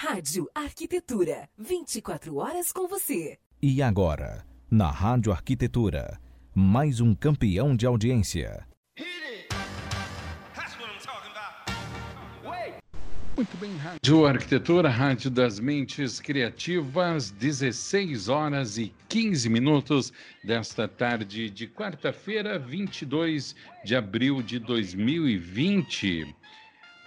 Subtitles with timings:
[0.00, 3.36] Rádio Arquitetura, 24 horas com você.
[3.60, 6.20] E agora, na Rádio Arquitetura,
[6.54, 8.64] mais um campeão de audiência.
[13.36, 20.12] Muito bem, Rádio Arquitetura, Rádio das Mentes Criativas, 16 horas e 15 minutos
[20.44, 26.36] desta tarde de quarta-feira, 22 de abril de 2020.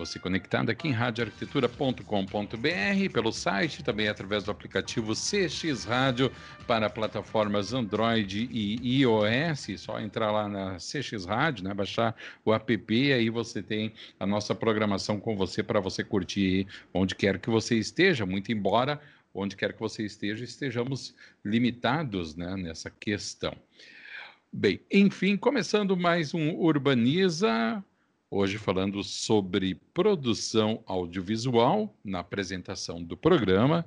[0.02, 6.32] Você conectado aqui em radioarquitetura.com.br, pelo site, também através do aplicativo CX Rádio
[6.66, 9.68] para plataformas Android e iOS.
[9.78, 14.56] Só entrar lá na CX Rádio, né, baixar o app, aí você tem a nossa
[14.56, 19.00] programação com você para você curtir onde quer que você esteja, muito embora
[19.32, 21.14] onde quer que você esteja, estejamos
[21.46, 23.56] limitados né, nessa questão.
[24.52, 27.84] Bem, enfim, começando mais um Urbaniza,
[28.34, 33.86] Hoje falando sobre produção audiovisual, na apresentação do programa,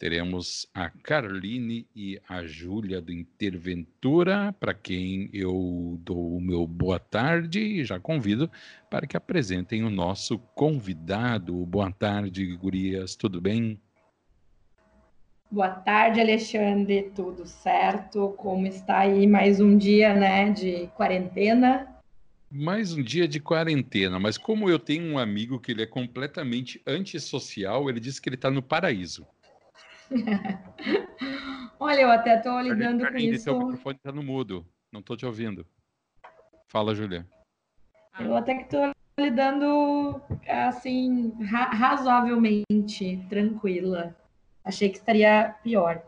[0.00, 6.98] teremos a Carline e a Júlia do Interventura, para quem eu dou o meu boa
[6.98, 8.50] tarde e já convido
[8.90, 11.54] para que apresentem o nosso convidado.
[11.64, 13.80] Boa tarde, gurias, tudo bem?
[15.48, 18.34] Boa tarde, Alexandre, tudo certo?
[18.36, 21.93] Como está aí mais um dia, né, de quarentena?
[22.54, 26.80] Mais um dia de quarentena, mas como eu tenho um amigo que ele é completamente
[26.86, 29.26] antissocial, ele disse que ele está no paraíso.
[31.80, 33.44] Olha, eu até estou lidando com isso.
[33.44, 35.66] Seu microfone está no mudo, não estou te ouvindo.
[36.68, 37.26] Fala, Julia.
[38.20, 44.16] Eu até que estou lidando assim ra razoavelmente tranquila.
[44.64, 46.00] Achei que estaria pior.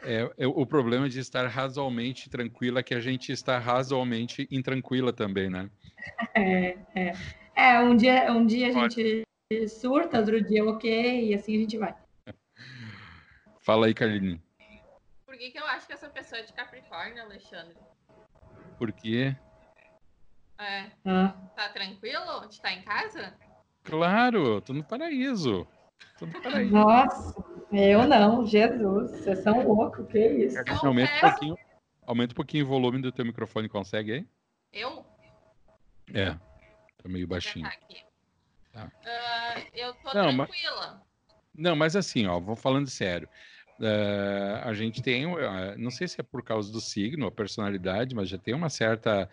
[0.00, 5.12] É, é, o problema de estar razoavelmente tranquila é que a gente está razoavelmente intranquila
[5.12, 5.68] também, né?
[6.34, 7.12] É, é.
[7.56, 9.24] é um, dia, um dia a gente
[9.68, 11.94] surta, outro dia ok, e assim a gente vai.
[13.60, 14.40] Fala aí, Carline.
[15.26, 17.76] Por que, que eu acho que essa pessoa é de Capricórnio, Alexandre?
[18.78, 19.36] Por quê?
[20.58, 20.90] É.
[21.04, 21.34] Ah.
[21.56, 23.34] Tá tranquilo de estar em casa?
[23.82, 25.66] Claro, tô no paraíso.
[26.70, 27.42] Nossa,
[27.72, 30.58] eu não, Jesus, vocês são loucos, que isso?
[30.82, 31.58] Aumenta um, pouquinho,
[32.06, 34.26] aumenta um pouquinho o volume do teu microfone, consegue aí?
[34.72, 35.04] Eu?
[36.14, 37.68] É, tá meio baixinho.
[38.72, 38.84] Tá.
[38.86, 41.02] Uh, eu tô não, tranquila.
[41.26, 43.28] Mas, não, mas assim, ó, vou falando sério.
[43.78, 45.38] Uh, a gente tem, uh,
[45.76, 49.28] não sei se é por causa do signo, a personalidade, mas já tem uma certa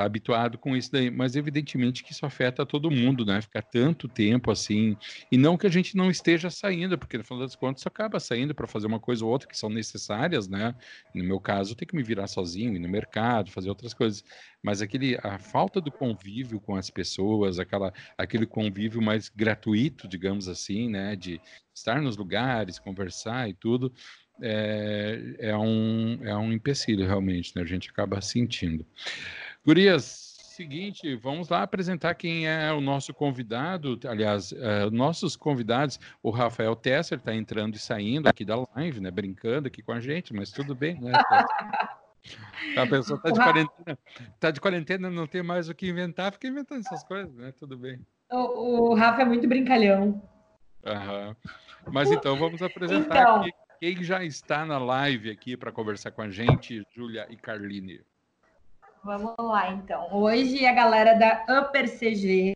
[0.00, 3.40] uh, tá habituado com isso daí, mas evidentemente que isso afeta todo mundo, né?
[3.40, 4.96] Ficar tanto tempo assim,
[5.30, 8.54] e não que a gente não esteja saindo, porque no final das contas acaba saindo
[8.54, 10.74] para fazer uma coisa ou outra que são necessárias, né?
[11.14, 14.24] No meu caso, eu tenho que me virar sozinho, ir no mercado, fazer outras coisas,
[14.62, 20.48] mas aquele a falta do convívio com as pessoas, aquela aquele convívio mais gratuito, digamos
[20.48, 21.40] assim, né, de
[21.74, 23.92] estar nos lugares, conversar e tudo,
[24.42, 27.62] é, é, um, é um empecilho, realmente, né?
[27.62, 28.86] A gente acaba sentindo.
[29.64, 33.98] Gurias, seguinte, vamos lá apresentar quem é o nosso convidado.
[34.06, 39.10] Aliás, uh, nossos convidados, o Rafael Tesser está entrando e saindo aqui da live, né?
[39.10, 41.12] Brincando aqui com a gente, mas tudo bem, né?
[42.76, 43.98] A pessoa está de quarentena,
[44.38, 47.52] tá de quarentena, não tem mais o que inventar, fica inventando essas coisas, né?
[47.52, 47.98] Tudo bem.
[48.30, 50.22] O, o Rafa é muito brincalhão.
[50.84, 51.34] Aham.
[51.90, 53.36] Mas então vamos apresentar então...
[53.36, 58.02] aqui quem já está na live aqui para conversar com a gente, Júlia e Carline.
[59.02, 60.08] Vamos lá, então.
[60.12, 62.54] Hoje a galera da Upper CG,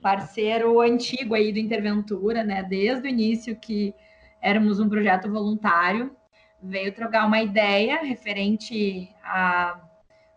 [0.00, 2.62] parceiro antigo aí do Interventura, né?
[2.62, 3.94] Desde o início que
[4.40, 6.16] éramos um projeto voluntário,
[6.62, 9.78] veio trocar uma ideia referente à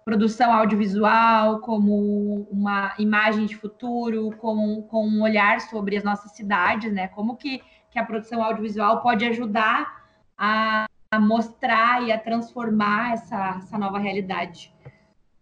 [0.03, 6.91] produção audiovisual, como uma imagem de futuro, com, com um olhar sobre as nossas cidades,
[6.91, 7.07] né?
[7.07, 10.03] Como que, que a produção audiovisual pode ajudar
[10.37, 14.75] a, a mostrar e a transformar essa, essa nova realidade.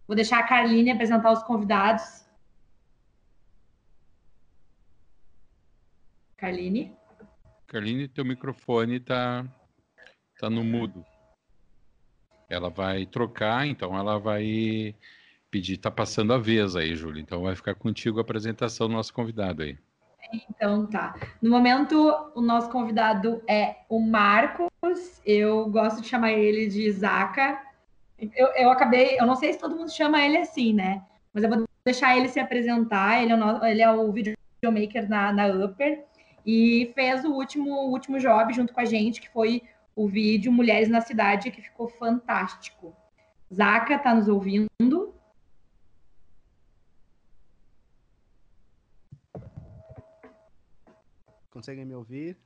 [0.06, 2.24] Vou deixar a Carline apresentar os convidados.
[6.36, 6.96] Carline?
[7.66, 9.44] Carline, teu microfone está
[10.38, 11.04] tá no mudo.
[12.48, 14.94] Ela vai trocar, então ela vai
[15.50, 17.20] pedir, tá passando a vez aí, Júlia.
[17.20, 19.76] Então vai ficar contigo a apresentação do nosso convidado aí.
[20.50, 21.14] Então tá.
[21.40, 21.96] No momento,
[22.34, 24.70] o nosso convidado é o Marcos.
[25.24, 27.60] Eu gosto de chamar ele de Zaca,
[28.18, 31.04] eu, eu acabei, eu não sei se todo mundo chama ele assim, né?
[31.32, 33.22] Mas eu vou deixar ele se apresentar.
[33.22, 36.04] Ele é o, ele é o videomaker na, na Upper
[36.44, 39.62] e fez o último, o último job junto com a gente, que foi
[39.94, 42.94] o vídeo Mulheres na Cidade, que ficou fantástico.
[43.52, 45.16] Zaca, tá nos ouvindo?
[51.56, 52.36] conseguem me ouvir?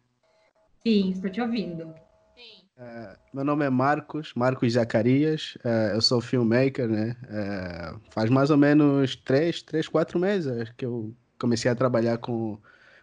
[0.87, 1.93] Sim, estou te ouvindo.
[2.41, 2.65] Sim.
[2.79, 7.15] Uh, meu nome é Marcos, Marcos Zacarias, uh, eu sou filmmaker, né?
[7.25, 12.59] Uh, faz mais ou menos três, três, quatro meses que eu comecei a trabalhar com,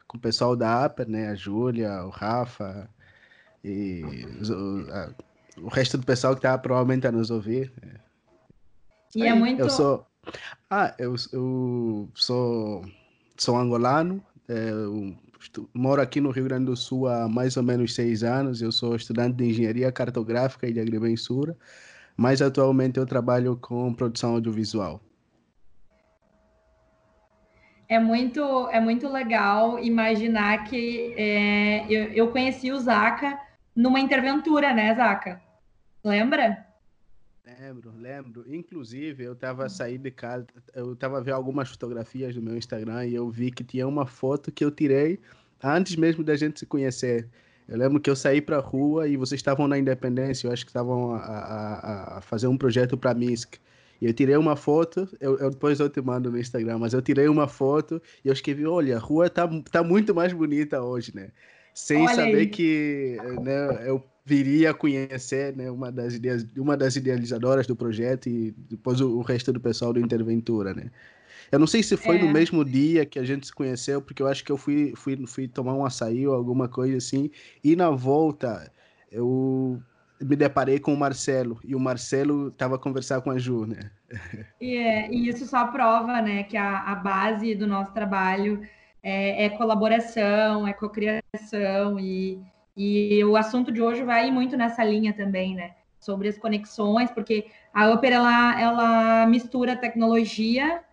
[0.07, 1.29] com o pessoal da Aper, né?
[1.29, 2.89] A Júlia, o Rafa
[3.63, 4.01] e
[5.59, 7.71] o, o resto do pessoal que está provavelmente a nos ouvir.
[9.15, 9.59] E é Aí, é muito.
[9.59, 10.07] Eu sou.
[10.69, 12.83] Ah, eu, eu sou,
[13.37, 15.15] sou angolano, é, eu
[15.73, 18.61] moro aqui no Rio Grande do Sul há mais ou menos seis anos.
[18.61, 21.55] Eu sou estudante de engenharia cartográfica e de agrimensura,
[22.15, 25.01] mas atualmente eu trabalho com produção audiovisual.
[27.89, 33.39] É muito, é muito legal imaginar que é, eu, eu conheci o Zaca
[33.73, 35.41] numa interventura, né, Zaca?
[36.03, 36.66] Lembra?
[37.59, 38.45] Lembro, lembro.
[38.47, 40.45] Inclusive, eu tava saindo de casa,
[40.75, 44.51] eu tava vendo algumas fotografias no meu Instagram e eu vi que tinha uma foto
[44.51, 45.19] que eu tirei
[45.63, 47.27] antes mesmo da gente se conhecer.
[47.67, 50.65] Eu lembro que eu saí para a rua e vocês estavam na Independência, eu acho
[50.65, 53.55] que estavam a, a, a fazer um projeto para Minsk.
[53.99, 57.01] E eu tirei uma foto, eu, eu, depois eu te mando no Instagram, mas eu
[57.01, 61.11] tirei uma foto e eu escrevi, olha, a rua tá, tá muito mais bonita hoje,
[61.15, 61.31] né?
[61.73, 62.47] Sem olha saber aí.
[62.47, 68.27] que né, eu viria a conhecer né, uma, das ideias, uma das idealizadoras do projeto
[68.27, 70.91] e depois o, o resto do pessoal do Interventura, né?
[71.49, 72.21] Eu não sei se foi é.
[72.21, 75.25] no mesmo dia que a gente se conheceu, porque eu acho que eu fui, fui,
[75.25, 77.31] fui tomar um açaí ou alguma coisa assim,
[77.63, 78.69] e na volta
[79.09, 79.81] eu
[80.19, 83.91] me deparei com o Marcelo, e o Marcelo estava conversar com a Ju, né?
[84.59, 88.61] E, é, e isso só prova, né, que a, a base do nosso trabalho
[89.01, 92.41] é, é colaboração, é cocriação, e,
[92.77, 95.71] e o assunto de hoje vai muito nessa linha também, né?
[95.99, 100.83] Sobre as conexões, porque a Upper ela, ela mistura tecnologia,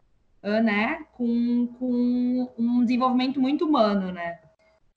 [0.42, 4.38] né, com, com um desenvolvimento muito humano, né?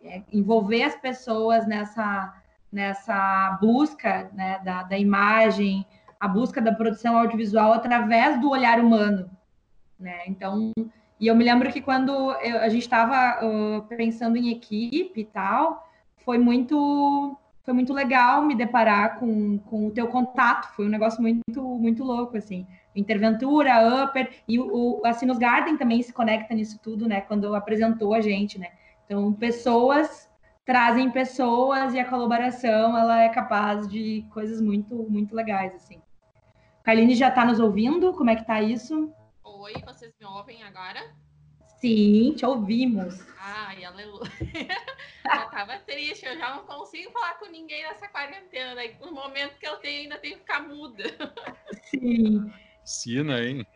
[0.02, 2.34] É, envolver as pessoas nessa,
[2.72, 5.86] nessa busca né, da, da imagem,
[6.20, 9.30] a busca da produção audiovisual através do olhar humano,
[10.00, 10.22] né?
[10.28, 10.72] Então,
[11.20, 15.26] e eu me lembro que quando eu, a gente estava uh, pensando em equipe e
[15.26, 15.87] tal,
[16.28, 21.22] foi muito foi muito legal me deparar com, com o teu contato, foi um negócio
[21.22, 22.68] muito muito louco, assim.
[22.94, 28.14] Interventura, Upper, e o, o a Garden também se conecta nisso tudo, né, quando apresentou
[28.14, 28.72] a gente, né.
[29.06, 30.30] Então, pessoas
[30.66, 36.02] trazem pessoas e a colaboração, ela é capaz de coisas muito, muito legais, assim.
[36.84, 38.12] Carline já está nos ouvindo?
[38.14, 39.14] Como é que tá isso?
[39.44, 41.00] Oi, vocês me ouvem agora?
[41.80, 43.26] Sim, te ouvimos.
[43.40, 44.32] Ai, aleluia.
[45.26, 48.76] eu tava triste, eu já não consigo falar com ninguém nessa quarentena.
[48.76, 51.04] Daí, no momento que eu tenho, ainda tenho que ficar muda.
[51.84, 52.52] Sim.
[52.84, 53.68] Sina, hein?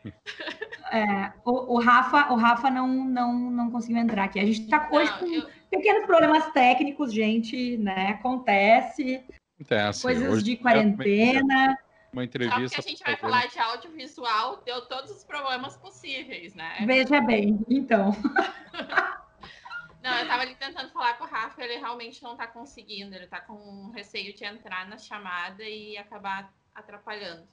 [0.92, 4.40] É, o, o, Rafa, o Rafa não, não, não conseguiu entrar aqui.
[4.40, 5.50] A gente tá hoje não, com eu...
[5.70, 8.08] pequenos problemas técnicos, gente, né?
[8.10, 9.24] Acontece.
[9.56, 10.02] Acontece.
[10.02, 11.78] Coisas hoje de quarentena.
[11.78, 12.76] É uma entrevista.
[12.78, 16.84] Só que a gente vai falar de audiovisual, deu todos os problemas possíveis, né?
[16.86, 18.12] Veja bem, então.
[20.04, 23.28] Não, eu tava ali tentando falar com o Rafa, ele realmente não tá conseguindo, ele
[23.28, 27.48] tá com receio de entrar na chamada e acabar atrapalhando.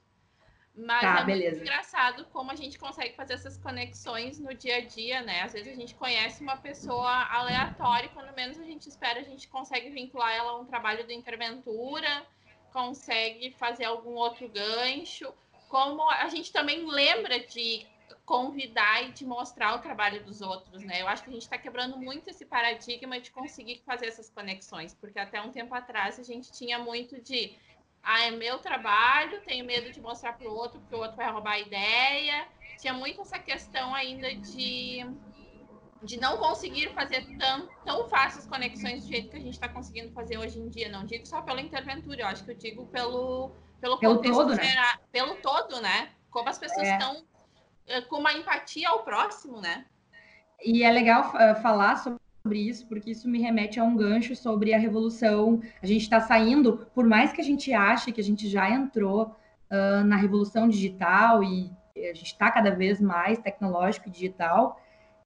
[0.75, 1.57] Mas tá, é beleza.
[1.57, 5.41] muito engraçado como a gente consegue fazer essas conexões no dia a dia, né?
[5.41, 9.23] Às vezes a gente conhece uma pessoa aleatória e quando menos a gente espera, a
[9.23, 12.25] gente consegue vincular ela a um trabalho de interventura,
[12.71, 15.33] consegue fazer algum outro gancho,
[15.67, 17.85] como a gente também lembra de
[18.25, 21.01] convidar e de mostrar o trabalho dos outros, né?
[21.01, 24.93] Eu acho que a gente está quebrando muito esse paradigma de conseguir fazer essas conexões,
[24.93, 27.55] porque até um tempo atrás a gente tinha muito de
[28.03, 31.31] ah, é meu trabalho, tenho medo de mostrar para o outro, porque o outro vai
[31.31, 32.47] roubar a ideia.
[32.79, 35.05] Tinha muito essa questão ainda de
[36.01, 40.11] de não conseguir fazer tão, tão fáceis conexões do jeito que a gente está conseguindo
[40.13, 40.89] fazer hoje em dia.
[40.89, 43.51] Não digo só pela interventura, eu acho que eu digo pelo,
[43.81, 44.99] pelo, pelo contexto todo, geral, né?
[45.11, 46.09] pelo todo, né?
[46.29, 47.23] Como as pessoas estão
[47.87, 48.01] é.
[48.01, 49.85] com uma empatia ao próximo, né?
[50.63, 52.19] E é legal uh, falar sobre
[52.53, 55.61] isso, porque isso me remete a um gancho sobre a revolução.
[55.81, 59.35] A gente está saindo, por mais que a gente ache que a gente já entrou
[59.69, 64.81] uh, na revolução digital e a gente está cada vez mais tecnológico e digital,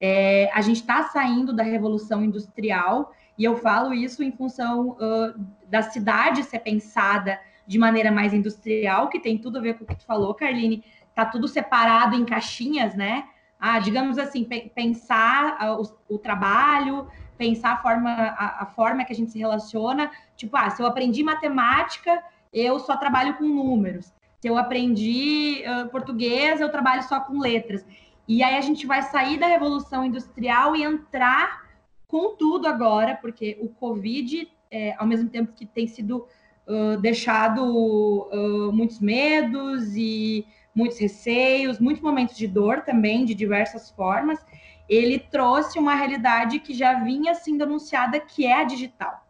[0.06, 5.34] é, a gente está saindo da revolução industrial, e eu falo isso em função uh,
[5.66, 9.86] da cidade ser pensada de maneira mais industrial, que tem tudo a ver com o
[9.86, 10.84] que tu falou, Carline.
[11.14, 13.24] Tá tudo separado em caixinhas, né?
[13.58, 17.08] Ah, digamos assim, pe pensar uh, o, o, trabalho,
[17.38, 20.10] pensar a forma, a, a, forma que a gente se relaciona.
[20.36, 24.12] Tipo, ah, se eu aprendi matemática, eu só trabalho com números.
[24.38, 27.86] Se eu aprendi uh, português, eu trabalho só com letras.
[28.26, 31.64] E aí a gente vai sair da revolução industrial e entrar
[32.06, 36.26] com tudo agora, porque o Covid, é, ao mesmo tempo que tem sido
[36.66, 43.90] uh, deixado uh, muitos medos e muitos receios, muitos momentos de dor também, de diversas
[43.90, 44.44] formas,
[44.88, 49.24] ele trouxe uma realidade que já vinha sendo anunciada, que é a digital.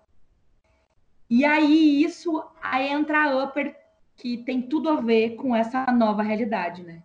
[1.29, 3.75] E aí isso aí entra a Upper,
[4.17, 7.03] que tem tudo a ver com essa nova realidade, né?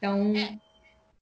[0.00, 0.34] Então.
[0.34, 0.58] É.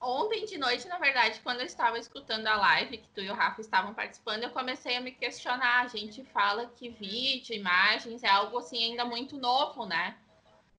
[0.00, 3.34] Ontem de noite, na verdade, quando eu estava escutando a live, que tu e o
[3.34, 5.84] Rafa estavam participando, eu comecei a me questionar.
[5.84, 10.16] A gente fala que vídeo, imagens é algo assim ainda muito novo, né?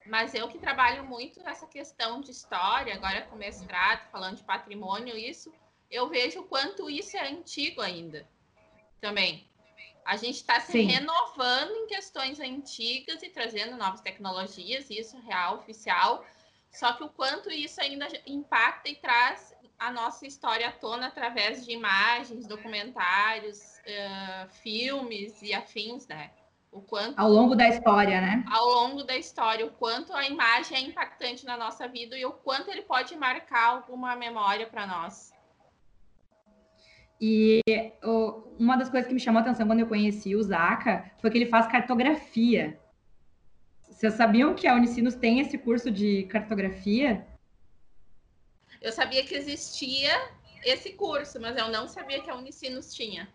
[0.06, 5.18] Mas eu que trabalho muito nessa questão de história, agora com mestrado, falando de patrimônio,
[5.18, 5.54] isso,
[5.92, 8.26] eu vejo o quanto isso é antigo ainda.
[9.02, 9.46] Também.
[10.06, 10.86] A gente está se Sim.
[10.86, 16.26] renovando em questões antigas e trazendo novas tecnologias, isso é real, oficial.
[16.72, 21.66] Só que o quanto isso ainda impacta e traz a nossa história à tona através
[21.66, 26.32] de imagens, documentários, uh, filmes e afins, né?
[26.72, 28.44] O quanto ao longo da história, né?
[28.52, 32.32] Ao longo da história, o quanto a imagem é impactante na nossa vida e o
[32.32, 35.34] quanto ele pode marcar alguma memória para nós.
[37.20, 37.62] E
[38.58, 41.38] uma das coisas que me chamou a atenção quando eu conheci o Zaca foi que
[41.38, 42.80] ele faz cartografia.
[44.00, 47.28] Vocês sabiam que a Unicinos tem esse curso de cartografia?
[48.82, 50.10] Eu sabia que existia
[50.64, 53.28] esse curso, mas eu não sabia que a Unicinos tinha.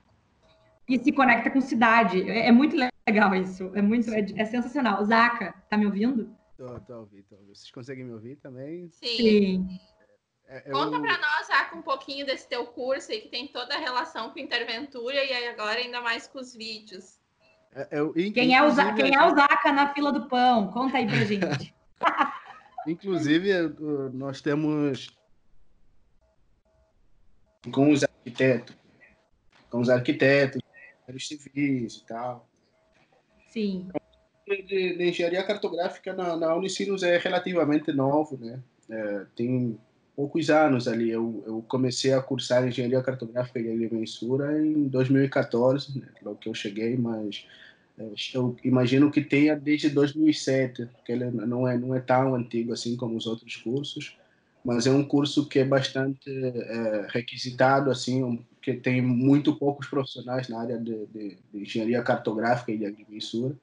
[0.88, 2.30] E se conecta com cidade.
[2.30, 2.75] É, é muito
[3.06, 3.73] legal isso.
[3.75, 5.04] É muito é, é sensacional.
[5.04, 6.35] Zaca, tá me ouvindo?
[6.56, 7.54] Tô, tô ouvindo, tô ouvindo.
[7.54, 8.88] Vocês conseguem me ouvir também?
[8.88, 9.16] Sim.
[9.18, 9.80] Sim.
[10.47, 10.73] É, eu...
[10.73, 14.30] Conta para nós, Zaca, um pouquinho desse teu curso aí, que tem toda a relação
[14.30, 17.23] com Interventura e agora ainda mais com os vídeos.
[17.74, 20.68] É, eu, quem, é o, quem é o Zaca na fila do pão?
[20.68, 21.74] Conta aí pra gente.
[22.86, 23.50] inclusive,
[24.12, 25.16] nós temos
[27.72, 28.76] com os arquitetos,
[29.70, 30.60] com os arquitetos,
[31.12, 32.48] os civis e tal.
[33.48, 33.88] Sim.
[34.46, 34.62] De,
[34.96, 38.60] de engenharia cartográfica na, na Unicinos é relativamente novo, né?
[38.90, 39.78] É, tem
[40.14, 41.11] poucos anos ali.
[41.11, 46.06] Eu, eu comecei a cursar engenharia cartográfica e agrimensura em 2014, né?
[46.23, 47.47] logo que eu cheguei, mas
[47.99, 52.73] é, eu imagino que tenha desde 2007, que ele não é não é tão antigo
[52.73, 54.16] assim como os outros cursos,
[54.64, 60.49] mas é um curso que é bastante é, requisitado assim, que tem muito poucos profissionais
[60.49, 63.54] na área de, de, de engenharia cartográfica e de agrimensura.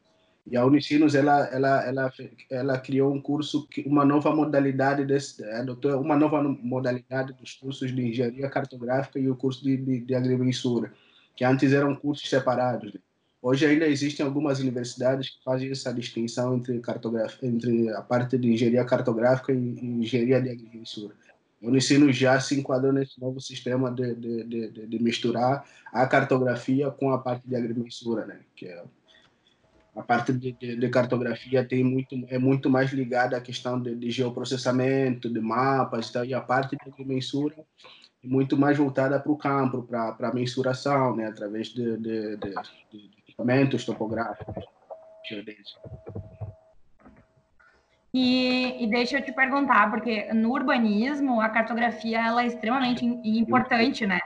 [0.50, 2.14] E a Unicinos ela ela ela
[2.50, 7.94] ela criou um curso que uma nova modalidade desse adotou uma nova modalidade dos cursos
[7.94, 10.92] de engenharia cartográfica e o curso de, de, de agrimensura,
[11.36, 12.94] que antes eram cursos separados.
[12.94, 13.00] Né?
[13.42, 18.52] Hoje ainda existem algumas universidades que fazem essa distinção entre cartografia, entre a parte de
[18.52, 21.16] engenharia cartográfica e, e engenharia de agrimensura.
[21.62, 26.90] O ensino já se enquadrou nesse novo sistema de, de, de, de, misturar a cartografia
[26.90, 28.40] com a parte de agrimensura, né?
[28.56, 28.84] Que é
[29.96, 34.10] a parte de, de, cartografia tem muito é muito mais ligada à questão de, de
[34.10, 37.56] geoprocessamento, de mapas, e, tal, e a parte de agrimensura
[38.24, 41.28] é muito mais voltada para o campo, para a mensuração, né?
[41.28, 42.54] Através de, de, de
[43.28, 44.64] equipamentos topográficos.
[48.14, 54.06] E, e, deixa eu te perguntar, porque no urbanismo a cartografia ela é extremamente importante,
[54.06, 54.20] né?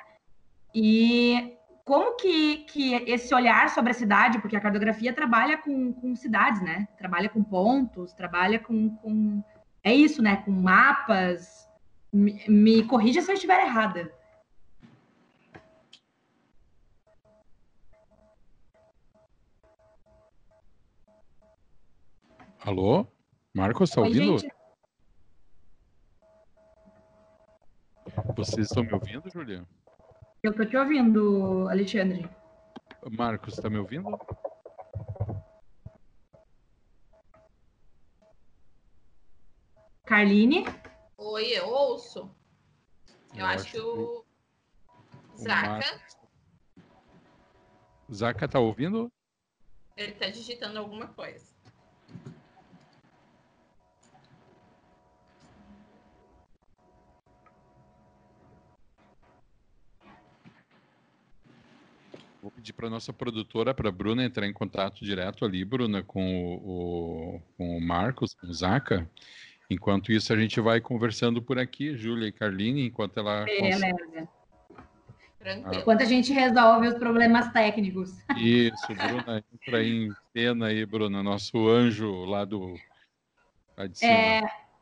[0.74, 6.16] E como que, que esse olhar sobre a cidade, porque a cartografia trabalha com, com
[6.16, 6.88] cidades, né?
[6.98, 9.44] Trabalha com pontos, trabalha com, com
[9.84, 10.38] é isso, né?
[10.38, 11.70] Com mapas.
[12.12, 14.12] Me, me corrija se eu estiver errada.
[22.62, 23.06] Alô?
[23.54, 24.40] Marcos, está ouvindo?
[24.40, 24.56] Gente.
[28.36, 29.68] Vocês estão me ouvindo, Julia?
[30.46, 32.30] Eu estou te ouvindo, Alexandre.
[33.18, 34.16] Marcos, está me ouvindo?
[40.06, 40.66] Carline?
[41.18, 42.30] Oi, eu ouço.
[43.34, 44.24] Eu, eu acho, que o
[45.36, 46.00] Zaca.
[48.14, 49.12] Zaca tá ouvindo?
[49.98, 51.55] Ele tá digitando alguma coisa.
[62.46, 66.54] Vou pedir para nossa produtora, para a Bruna, entrar em contato direto ali, Bruna, com
[66.58, 69.10] o, com o Marcos, com o Zaca.
[69.68, 73.46] Enquanto isso, a gente vai conversando por aqui, Júlia e Carline, enquanto ela.
[73.46, 74.30] Beleza.
[75.44, 75.72] Ah.
[75.74, 78.14] Enquanto a gente resolve os problemas técnicos.
[78.38, 82.76] Isso, Bruna, entra em cena aí, Bruna, nosso anjo lá do.
[83.76, 84.12] Lá de cima.
[84.12, 84.42] É,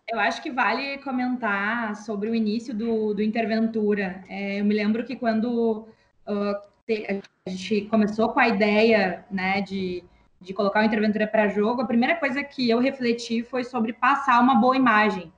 [0.09, 4.21] eu acho que vale comentar sobre o início do, do Interventura.
[4.27, 5.87] É, eu me lembro que quando
[6.27, 10.03] uh, a gente começou com a ideia né, de,
[10.41, 14.41] de colocar o Interventura para jogo, a primeira coisa que eu refleti foi sobre passar
[14.41, 15.31] uma boa imagem.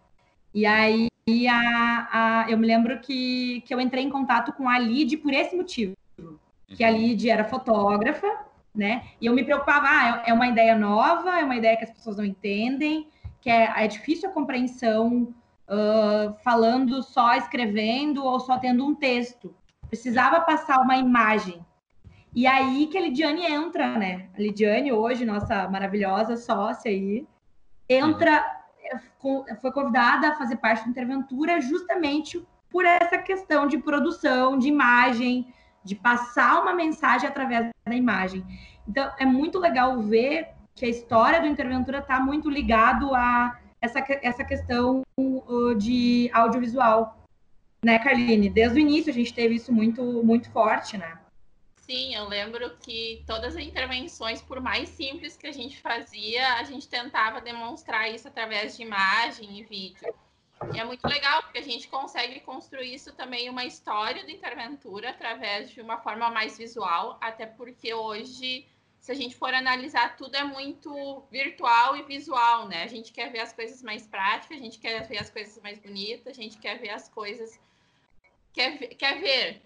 [0.53, 1.07] E aí
[1.49, 5.33] a, a, eu me lembro que, que eu entrei em contato com a Lid por
[5.33, 5.95] esse motivo.
[6.67, 6.97] Que a uhum.
[6.97, 8.27] Lid era fotógrafa,
[8.73, 9.05] né?
[9.21, 11.91] E eu me preocupava, ah, é, é uma ideia nova, é uma ideia que as
[11.91, 13.07] pessoas não entendem,
[13.39, 15.33] que é, é difícil a compreensão
[15.67, 19.53] uh, falando só escrevendo ou só tendo um texto.
[19.95, 21.65] Precisava passar uma imagem.
[22.35, 24.27] E aí que a Lidiane entra, né?
[24.35, 27.25] A Lidiane, hoje, nossa maravilhosa sócia aí,
[27.87, 28.45] entra,
[29.61, 35.47] foi convidada a fazer parte do Interventura justamente por essa questão de produção, de imagem,
[35.81, 38.45] de passar uma mensagem através da imagem.
[38.85, 44.03] Então, é muito legal ver que a história do Interventura está muito ligado a essa,
[44.21, 47.24] essa questão uh, de audiovisual,
[47.85, 48.49] né, Carline?
[48.49, 51.19] Desde o início a gente teve isso muito, muito forte, né?
[51.77, 56.63] Sim, eu lembro que todas as intervenções, por mais simples que a gente fazia, a
[56.63, 60.13] gente tentava demonstrar isso através de imagem e vídeo.
[60.73, 65.11] E é muito legal, porque a gente consegue construir isso também uma história do Interventura
[65.11, 68.65] através de uma forma mais visual, até porque hoje
[69.05, 72.81] se a gente for analisar, tudo é muito virtual e visual, né?
[72.81, 75.77] A gente quer ver as coisas mais práticas, a gente quer ver as coisas mais
[75.77, 77.59] bonitas, a gente quer ver as coisas.
[78.55, 78.87] Quer ver.
[78.95, 79.61] Quer ver.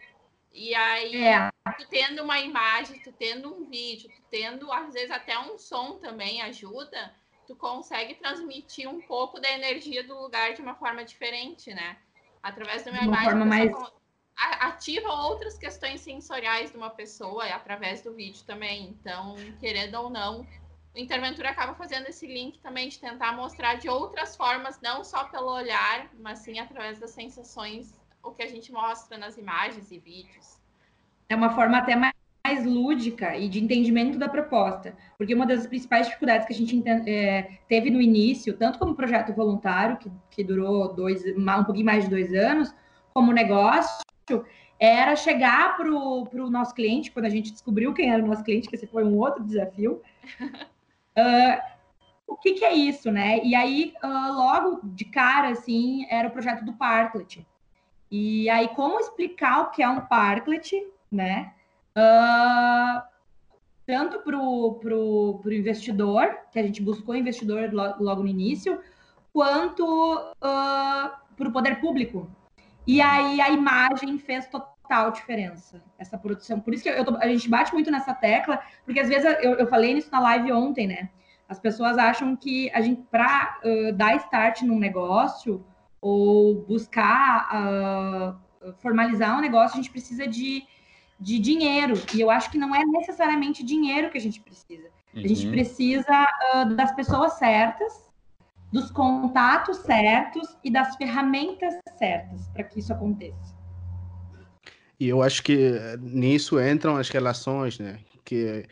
[0.52, 1.50] E aí, é.
[1.78, 6.00] tu tendo uma imagem, tu tendo um vídeo, tu tendo, às vezes, até um som
[6.00, 7.16] também ajuda,
[7.46, 11.98] tu consegue transmitir um pouco da energia do lugar de uma forma diferente, né?
[12.42, 13.30] Através de uma, de uma imagem.
[13.30, 13.72] Forma mais
[14.40, 18.88] ativa outras questões sensoriais de uma pessoa através do vídeo também.
[18.88, 20.48] Então, querendo ou não,
[20.96, 25.26] o Interventura acaba fazendo esse link também de tentar mostrar de outras formas, não só
[25.26, 30.00] pelo olhar, mas sim através das sensações, o que a gente mostra nas imagens e
[30.00, 30.60] vídeos.
[31.28, 32.14] É uma forma até mais
[32.50, 36.84] mais lúdica e de entendimento da proposta, porque uma das principais dificuldades que a gente
[37.08, 42.06] é, teve no início, tanto como projeto voluntário, que, que durou dois, um pouquinho mais
[42.06, 42.74] de dois anos,
[43.14, 44.04] como negócio,
[44.80, 48.70] era chegar para o nosso cliente, quando a gente descobriu quem era o nosso cliente,
[48.70, 50.02] que esse foi um outro desafio.
[50.42, 51.62] uh,
[52.26, 53.44] o que, que, é isso, né?
[53.44, 57.46] E aí, uh, logo de cara, assim, era o projeto do Parklet.
[58.12, 61.54] E aí, como explicar o que é um Parklet, né?
[61.96, 63.02] Uh,
[63.86, 68.80] tanto para o investidor, que a gente buscou investidor logo, logo no início,
[69.34, 72.30] quanto uh, para o poder público,
[72.86, 76.60] e aí a imagem fez total diferença, essa produção.
[76.60, 79.54] Por isso que eu tô, a gente bate muito nessa tecla, porque às vezes eu,
[79.54, 81.10] eu falei nisso na live ontem, né?
[81.48, 85.66] As pessoas acham que a gente, para uh, dar start num negócio
[86.02, 90.64] ou buscar uh, formalizar um negócio, a gente precisa de,
[91.20, 91.96] de dinheiro.
[92.14, 94.88] E eu acho que não é necessariamente dinheiro que a gente precisa.
[95.14, 95.24] Uhum.
[95.24, 95.52] A gente uhum.
[95.52, 98.10] precisa uh, das pessoas certas
[98.72, 103.58] dos contatos certos e das ferramentas certas para que isso aconteça.
[105.00, 108.00] E eu acho que nisso entram as relações, né?
[108.24, 108.66] Que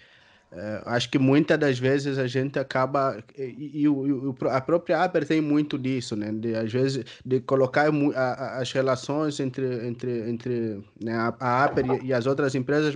[0.51, 5.27] é, acho que muitas das vezes a gente acaba e, e, e, a própria Aper
[5.27, 6.31] tem muito disso, né?
[6.31, 11.63] De às vezes de colocar a, a, as relações entre entre entre né, a, a
[11.65, 12.95] Aper e, as outras empresas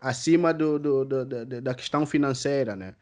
[0.00, 1.24] acima do, do, do,
[1.60, 2.94] da questão financeira, né?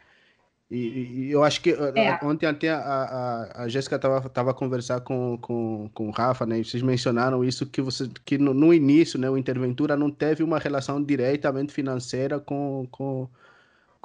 [0.68, 2.18] E, e, eu acho que é.
[2.24, 6.58] ontem até a, a, a Jéssica estava tava conversar com, com, com o Rafa, né?
[6.58, 10.42] E vocês mencionaram isso que você que no, no, início, né, o Interventura não teve
[10.42, 13.28] uma relação diretamente financeira com com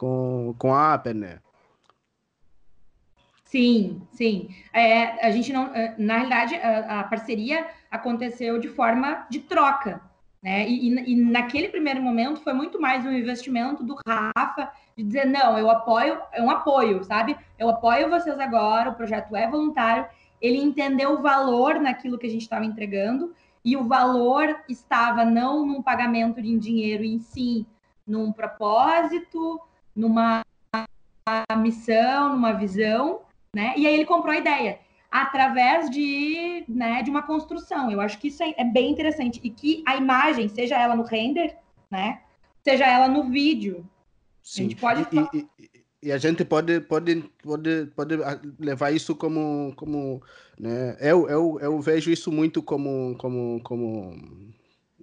[0.01, 1.37] com, com a Apple, né?
[3.43, 4.49] Sim, sim.
[4.73, 10.01] É, a gente não, é, na realidade, a, a parceria aconteceu de forma de troca,
[10.41, 10.67] né?
[10.67, 15.27] E, e, e naquele primeiro momento foi muito mais um investimento do Rafa de dizer,
[15.27, 17.37] não, eu apoio, é um apoio, sabe?
[17.59, 20.07] Eu apoio vocês agora, o projeto é voluntário.
[20.41, 25.63] Ele entendeu o valor naquilo que a gente estava entregando, e o valor estava não
[25.63, 27.67] num pagamento em dinheiro em si,
[28.07, 29.61] num propósito,
[29.95, 30.43] numa
[31.57, 33.21] missão, numa visão,
[33.55, 33.73] né?
[33.77, 37.91] E aí ele comprou a ideia através de, né, de uma construção.
[37.91, 41.03] Eu acho que isso é, é bem interessante e que a imagem, seja ela no
[41.03, 41.57] render,
[41.89, 42.21] né,
[42.63, 43.85] seja ela no vídeo,
[44.43, 44.61] Sim.
[44.61, 45.07] A gente pode.
[45.33, 45.69] E, e,
[46.03, 48.15] e, a gente pode, pode, pode, pode
[48.59, 49.73] levar isso como.
[49.75, 50.21] como
[50.59, 50.97] né?
[50.99, 54.17] eu, eu, eu vejo isso muito como, como, como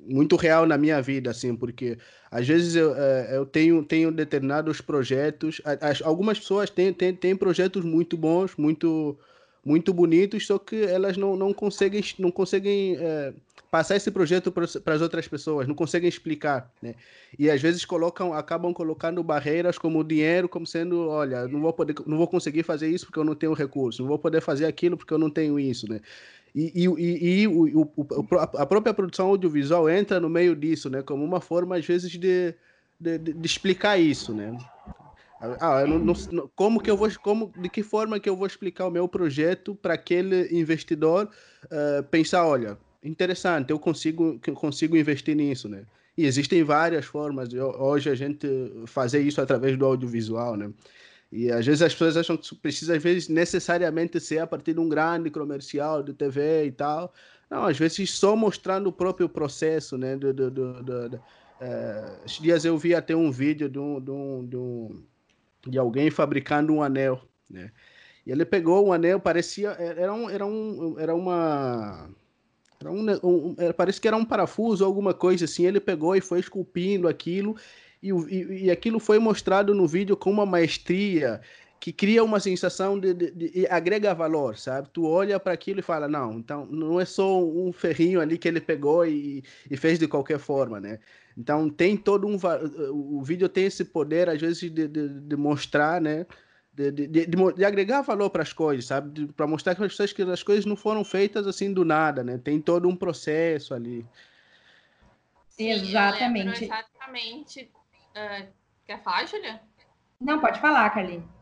[0.08, 1.98] muito real na minha vida, assim, porque
[2.30, 5.60] às vezes eu, é, eu tenho, tenho determinados projetos,
[6.04, 9.18] algumas pessoas têm, têm, têm projetos muito bons, muito,
[9.64, 13.32] muito bonitos, só que elas não, não conseguem, não conseguem é,
[13.70, 16.94] passar esse projeto para as outras pessoas, não conseguem explicar, né?
[17.38, 21.72] E às vezes colocam, acabam colocando barreiras como o dinheiro, como sendo, olha, não vou
[21.72, 24.64] poder, não vou conseguir fazer isso porque eu não tenho recurso, não vou poder fazer
[24.64, 26.00] aquilo porque eu não tenho isso, né?
[26.58, 31.02] E, e, e, e o, o, a própria produção audiovisual entra no meio disso, né?
[31.02, 32.52] Como uma forma, às vezes, de,
[32.98, 34.58] de, de explicar isso, né?
[35.60, 38.88] Ah, não, não, como que eu vou, como, de que forma que eu vou explicar
[38.88, 41.30] o meu projeto para aquele investidor
[41.66, 45.84] uh, pensar, olha, interessante, eu consigo, consigo investir nisso, né?
[46.16, 48.48] E existem várias formas hoje a gente
[48.86, 50.72] fazer isso através do audiovisual, né?
[51.30, 54.80] E às vezes as pessoas acham que precisa, às vezes, necessariamente ser a partir de
[54.80, 57.12] um grande comercial de TV e tal.
[57.50, 60.16] Não, às vezes só mostrando o próprio processo, né?
[60.16, 64.00] Do, do, do, do, do uh, esses dias eu vi até um vídeo de um,
[64.00, 65.02] de um,
[65.66, 67.70] de alguém fabricando um anel, né?
[68.26, 72.10] E ele pegou um anel, parecia era um era um era uma
[72.80, 75.66] era um, um parece que era um parafuso ou alguma coisa assim.
[75.66, 77.56] Ele pegou e foi esculpindo aquilo
[78.02, 81.40] e, e, e aquilo foi mostrado no vídeo com uma maestria
[81.80, 84.88] que cria uma sensação de, de, de, de agrega valor, sabe?
[84.92, 88.48] Tu olha para aquilo e fala, não, então não é só um ferrinho ali que
[88.48, 90.98] ele pegou e, e fez de qualquer forma, né?
[91.36, 92.36] Então tem todo um
[92.90, 96.26] o vídeo tem esse poder às vezes de, de, mostrar, né?
[96.74, 99.26] De, de, de, agregar valor para as coisas, sabe?
[99.32, 102.38] Para mostrar para as pessoas que as coisas não foram feitas assim do nada, né?
[102.38, 104.04] Tem todo um processo ali.
[105.48, 106.64] Sim, exatamente.
[106.64, 107.70] exatamente.
[108.18, 108.52] Uh,
[108.84, 109.62] quer falar, Julia?
[110.20, 111.38] Não, pode falar, Carlinhos.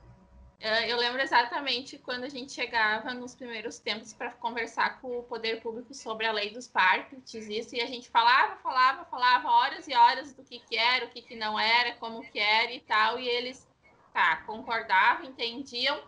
[0.63, 5.23] Ah, eu lembro exatamente quando a gente chegava nos primeiros tempos para conversar com o
[5.23, 9.87] poder público sobre a lei dos parques, isso, e a gente falava, falava, falava horas
[9.87, 12.81] e horas do que, que era, o que, que não era, como que era e
[12.81, 13.69] tal, e eles,
[14.15, 16.03] tá, concordavam, entendiam,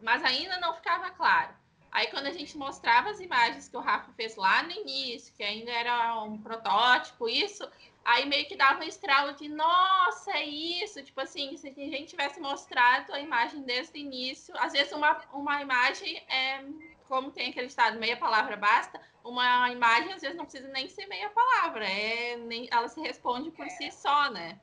[0.00, 1.54] mas ainda não ficava claro.
[1.92, 5.44] Aí quando a gente mostrava as imagens que o Rafa fez lá no início, que
[5.44, 7.68] ainda era um protótipo, isso,
[8.04, 11.02] Aí meio que dava um estralo de, nossa, é isso.
[11.02, 15.20] Tipo assim, se a gente tivesse mostrado a imagem desde o início, às vezes uma,
[15.32, 16.62] uma imagem é,
[17.08, 21.06] como tem aquele estado, meia palavra basta, uma imagem às vezes não precisa nem ser
[21.06, 24.58] meia palavra, é, nem, ela se responde por si só, né?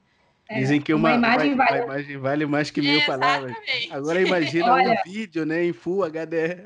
[0.49, 1.77] É, Dizem que uma, uma, imagem, uma, vale...
[1.77, 2.45] uma imagem, vale...
[2.47, 3.55] mais que mil palavras.
[3.91, 6.57] Agora imagina Olha, um vídeo né, em Full HD.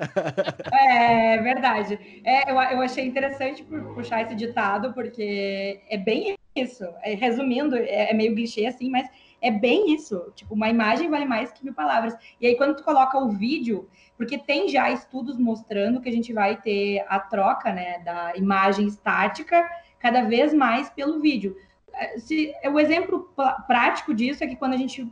[0.74, 2.00] É verdade.
[2.24, 3.62] É, eu, eu achei interessante
[3.94, 6.84] puxar esse ditado, porque é bem isso.
[7.02, 9.10] É, resumindo, é, é meio clichê assim, mas
[9.42, 10.32] é bem isso.
[10.36, 12.16] Tipo, uma imagem vale mais que mil palavras.
[12.40, 16.32] E aí, quando tu coloca o vídeo, porque tem já estudos mostrando que a gente
[16.32, 21.56] vai ter a troca né, da imagem estática cada vez mais pelo vídeo.
[21.94, 23.30] É, se, o exemplo
[23.68, 25.12] prático disso é que quando a gente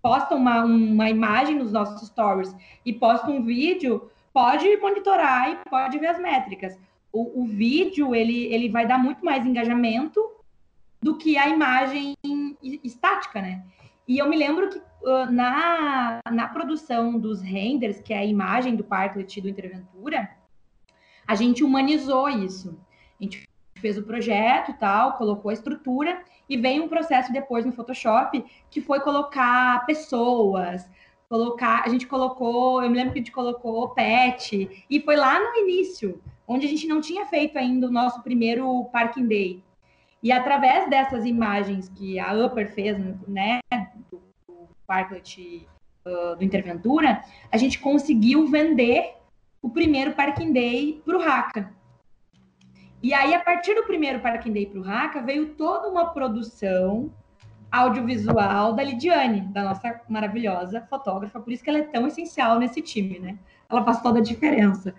[0.00, 5.98] posta uma, uma imagem nos nossos stories e posta um vídeo, pode monitorar e pode
[5.98, 6.78] ver as métricas.
[7.12, 10.20] O, o vídeo ele, ele vai dar muito mais engajamento
[11.02, 12.16] do que a imagem
[12.84, 13.64] estática, né?
[14.06, 18.76] E eu me lembro que uh, na, na produção dos renders, que é a imagem
[18.76, 20.30] do Parklet do Interventura,
[21.26, 22.78] a gente humanizou isso.
[23.20, 27.72] A gente fez o projeto tal, colocou a estrutura, e veio um processo depois no
[27.72, 30.88] Photoshop que foi colocar pessoas,
[31.28, 31.82] colocar.
[31.84, 35.56] A gente colocou, eu me lembro que a gente colocou pet, e foi lá no
[35.56, 39.64] início, onde a gente não tinha feito ainda o nosso primeiro Parking Day.
[40.22, 43.58] E através dessas imagens que a Upper fez, né,
[44.10, 44.22] do,
[44.86, 45.66] Parklet
[46.06, 49.16] uh, do Interventura, a gente conseguiu vender
[49.60, 51.72] o primeiro Parking Day para o Haka.
[53.02, 57.12] E aí, a partir do primeiro Parking Day para o Haka, veio toda uma produção
[57.70, 62.82] audiovisual da Lidiane, da nossa maravilhosa fotógrafa, por isso que ela é tão essencial nesse
[62.82, 63.38] time, né?
[63.68, 64.94] Ela faz toda a diferença.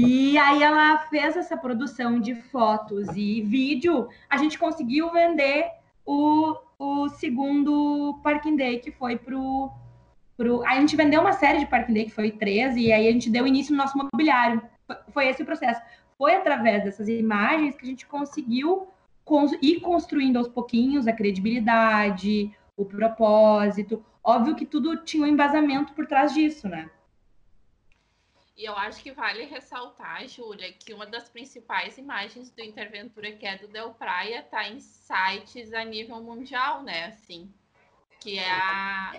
[0.00, 4.08] E aí ela fez essa produção de fotos e vídeo.
[4.30, 5.72] A gente conseguiu vender
[6.06, 9.72] o, o segundo Parking Day, que foi pro,
[10.36, 10.64] pro.
[10.64, 13.28] A gente vendeu uma série de Parking Day, que foi 13, e aí a gente
[13.28, 14.62] deu início no nosso mobiliário.
[15.08, 15.82] Foi esse o processo.
[16.16, 18.86] Foi através dessas imagens que a gente conseguiu
[19.60, 24.04] ir construindo aos pouquinhos a credibilidade, o propósito.
[24.22, 26.88] Óbvio que tudo tinha um embasamento por trás disso, né?
[28.58, 33.46] E eu acho que vale ressaltar, Júlia, que uma das principais imagens do Interventura, que
[33.46, 37.04] é do Del Praia, tá em sites a nível mundial, né?
[37.04, 37.54] Assim,
[38.18, 39.12] que é a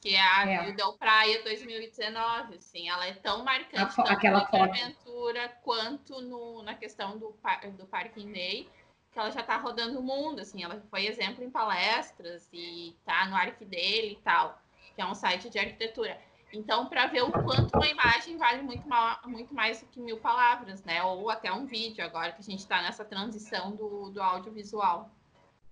[0.00, 0.72] que é a é.
[0.72, 6.74] Del Praia 2019, assim, ela é tão marcante a, aquela no Interventura quanto no, na
[6.74, 7.36] questão do,
[7.78, 8.68] do Parking Day,
[9.12, 13.24] que ela já está rodando o mundo, assim, ela foi exemplo em palestras e tá
[13.26, 14.60] no Arc dele e tal,
[14.96, 16.20] que é um site de arquitetura.
[16.52, 18.84] Então, para ver o quanto uma imagem vale muito,
[19.26, 21.02] muito mais do que mil palavras, né?
[21.02, 25.10] Ou até um vídeo, agora que a gente está nessa transição do, do audiovisual.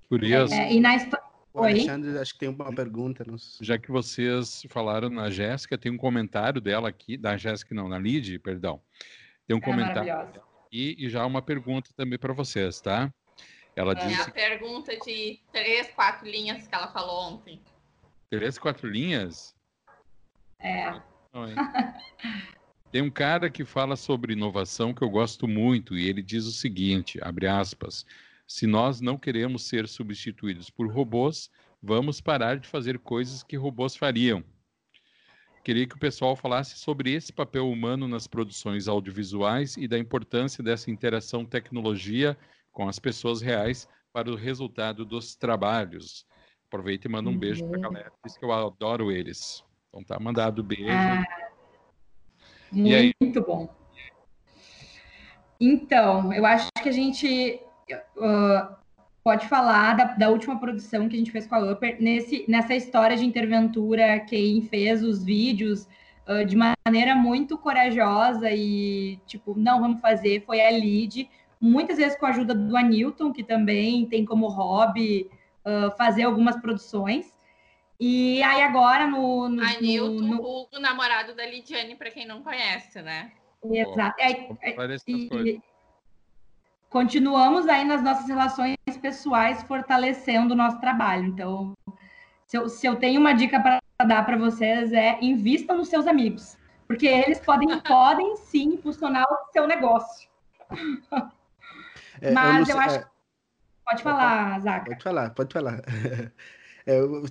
[0.08, 0.54] Curioso.
[0.54, 0.96] É, e na
[1.52, 3.24] o Alexandre, acho que tem uma pergunta.
[3.60, 7.98] Já que vocês falaram na Jéssica, tem um comentário dela aqui, da Jéssica não, na
[7.98, 8.80] Lid, perdão.
[9.46, 13.12] Tem um é comentário e, e já uma pergunta também para vocês, tá?
[13.74, 14.30] Ela é disse...
[14.30, 17.60] a pergunta de três, quatro linhas que ela falou ontem.
[18.28, 19.56] Três, quatro linhas?
[20.60, 21.00] É.
[22.90, 26.52] Tem um cara que fala sobre inovação que eu gosto muito e ele diz o
[26.52, 28.04] seguinte, abre aspas,
[28.46, 33.94] se nós não queremos ser substituídos por robôs, vamos parar de fazer coisas que robôs
[33.94, 34.42] fariam.
[35.62, 40.64] Queria que o pessoal falasse sobre esse papel humano nas produções audiovisuais e da importância
[40.64, 42.36] dessa interação tecnologia
[42.72, 46.26] com as pessoas reais para o resultado dos trabalhos.
[46.66, 47.82] Aproveita e manda um beijo para a uhum.
[47.82, 48.12] galera.
[48.24, 49.62] Diz que eu adoro eles.
[49.90, 50.88] Então tá mandado beijo.
[50.88, 51.24] Ah,
[52.72, 53.68] muito bom.
[55.60, 57.60] Então, eu acho que a gente
[58.16, 58.76] uh,
[59.22, 62.74] pode falar da, da, última produção que a gente fez com a Upper, nesse, nessa
[62.74, 65.86] história de interventura, quem fez os vídeos
[66.26, 71.28] uh, de maneira muito corajosa e, tipo, não, vamos fazer, foi a Lid,
[71.60, 75.28] muitas vezes com a ajuda do Anilton, que também tem como hobby
[75.66, 77.39] uh, fazer algumas produções.
[78.00, 79.46] E aí agora no...
[79.50, 80.68] no Anilton, no, no...
[80.72, 83.30] o namorado da Lidiane, para quem não conhece, né?
[83.62, 84.16] Exato.
[84.18, 84.32] É,
[84.62, 85.60] é, e,
[86.88, 91.26] continuamos aí nas nossas relações pessoais fortalecendo o nosso trabalho.
[91.26, 91.74] Então,
[92.46, 96.06] se eu, se eu tenho uma dica para dar para vocês é invistam nos seus
[96.06, 100.26] amigos, porque eles podem, podem sim impulsionar o seu negócio.
[102.22, 102.96] É, Mas eu, eu acho.
[102.96, 103.06] É...
[103.84, 104.86] Pode falar, Zaca.
[104.86, 105.82] Pode falar, pode falar.
[106.90, 107.30] É, eu, uh...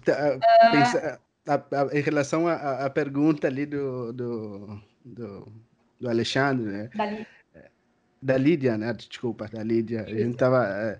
[0.71, 5.51] pensa, a, a, em relação à pergunta ali do, do, do,
[5.99, 6.89] do Alexandre, né?
[6.95, 7.27] Dali
[8.21, 8.93] da Lídia, né?
[8.93, 10.03] Desculpa, da Lídia.
[10.03, 10.99] A gente tava é,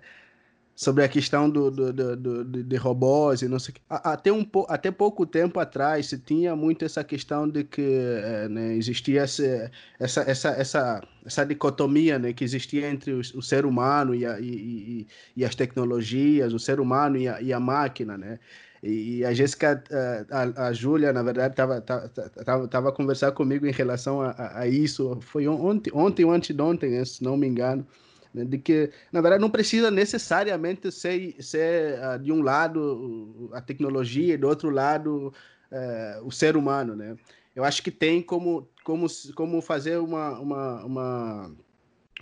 [0.80, 3.82] sobre a questão do, do, do, do, de robôs e não sei o que.
[3.86, 8.74] Até, um, até pouco tempo atrás se tinha muito essa questão de que é, né,
[8.76, 14.14] existia essa, essa, essa, essa, essa dicotomia né, que existia entre o, o ser humano
[14.14, 18.16] e, a, e, e, e, as tecnologias, o ser humano e a, e a máquina,
[18.16, 18.38] né?
[18.82, 23.72] E a Jéssica, eh, a, a Júlia, na verdade, estava tava, tava conversando comigo em
[23.72, 25.18] relação a, a, isso.
[25.20, 27.86] Foi ontem, ontem ou antes de ontem, se não me engano.
[28.32, 33.60] Né, de que, na verdade, não precisa necessariamente ser, ser uh, de um lado a
[33.60, 35.32] tecnologia e do outro lado
[35.72, 37.16] uh, o ser humano, né?
[37.54, 41.56] Eu acho que tem como, como, como fazer uma, uma, uma,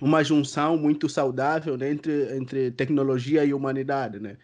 [0.00, 4.38] uma junção muito saudável né, entre, entre tecnologia e humanidade, né?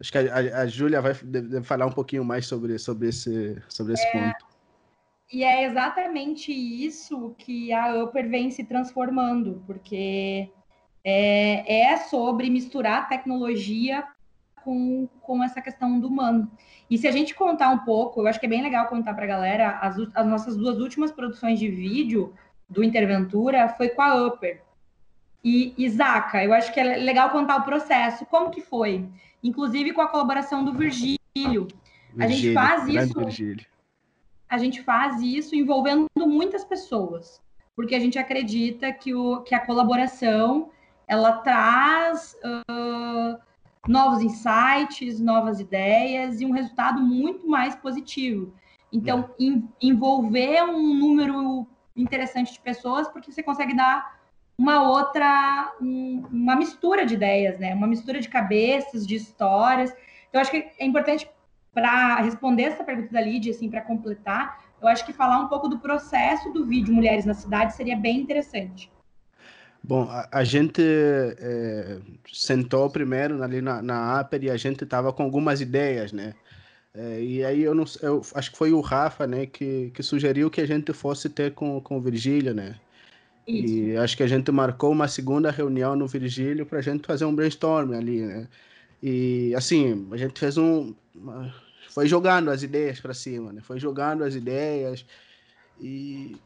[0.00, 3.94] Acho que a, a, Júlia vai deve falar um pouquinho mais sobre, sobre esse, sobre
[3.94, 4.46] esse é, ponto.
[5.32, 10.50] E é exatamente isso que a Upper vem se transformando, porque
[11.04, 14.04] é, é sobre misturar tecnologia
[14.64, 16.50] com, com essa questão do humano.
[16.90, 19.24] E se a gente contar um pouco, eu acho que é bem legal contar para
[19.24, 22.34] a galera, as, as nossas duas últimas produções de vídeo
[22.68, 24.62] do Interventura foi com a Upper.
[25.44, 28.26] E Isaaca, eu acho que é legal contar o processo.
[28.26, 29.08] Como que foi?
[29.42, 31.18] inclusive com a colaboração do Virgílio.
[31.34, 31.68] Virgílio
[32.18, 33.18] a gente faz isso.
[33.18, 33.66] Virgílio.
[34.48, 37.40] A gente faz isso envolvendo muitas pessoas,
[37.76, 40.70] porque a gente acredita que, o, que a colaboração
[41.08, 43.38] ela traz uh,
[43.88, 48.52] novos insights, novas ideias e um resultado muito mais positivo.
[48.92, 49.44] Então, é.
[49.80, 51.66] envolver um número
[51.96, 54.18] interessante de pessoas, porque você consegue dar
[54.56, 57.74] uma outra, um, uma mistura de ideias, né?
[57.74, 59.94] Uma mistura de cabeças, de histórias.
[60.28, 61.28] Então, acho que é importante
[61.72, 65.68] para responder essa pergunta da Lídia, assim, para completar, eu acho que falar um pouco
[65.68, 68.90] do processo do vídeo Mulheres na Cidade seria bem interessante.
[69.88, 71.98] Bom, a, a gente é,
[72.30, 76.34] sentou primeiro ali na, na Aper e a gente estava com algumas ideias, né?
[76.94, 80.50] É, e aí eu não eu acho que foi o Rafa, né, que, que sugeriu
[80.50, 82.78] que a gente fosse ter com, com o Virgílio, né?
[83.46, 83.74] Isso.
[83.74, 87.24] E acho que a gente marcou uma segunda reunião no Virgílio para a gente fazer
[87.24, 88.46] um brainstorm ali, né?
[89.02, 90.94] E assim, a gente fez um.
[91.88, 93.62] Foi jogando as ideias para cima, né?
[93.62, 95.06] Foi jogando as ideias.
[95.80, 96.36] E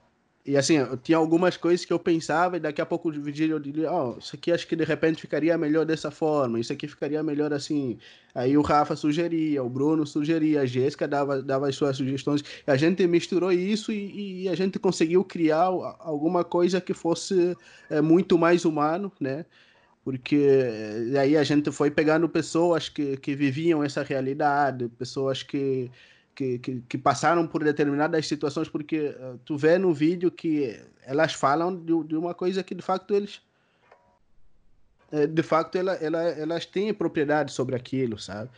[0.45, 3.61] e assim, eu tinha algumas coisas que eu pensava e daqui a pouco o eu
[3.61, 6.89] diria, ó, oh, isso aqui acho que de repente ficaria melhor dessa forma, isso aqui
[6.89, 7.97] ficaria melhor assim.
[8.35, 12.43] Aí o Rafa sugeria, o Bruno sugeria, a Jéssica dava, dava as suas sugestões.
[12.67, 15.67] A gente misturou isso e, e a gente conseguiu criar
[16.01, 17.57] alguma coisa que fosse
[17.89, 19.47] é, muito mais humano, né?
[20.05, 20.59] Porque
[21.21, 25.89] aí a gente foi pegando pessoas que, que viviam essa realidade, pessoas que
[26.35, 31.35] que, que, que, passaram por determinadas situações, porque uh, tu vê no vídeo que elas
[31.35, 33.43] falam de, de uma coisa que de facto eles
[35.13, 38.51] eh, de facto ela, ela, elas têm propriedade sobre aquilo, sabe?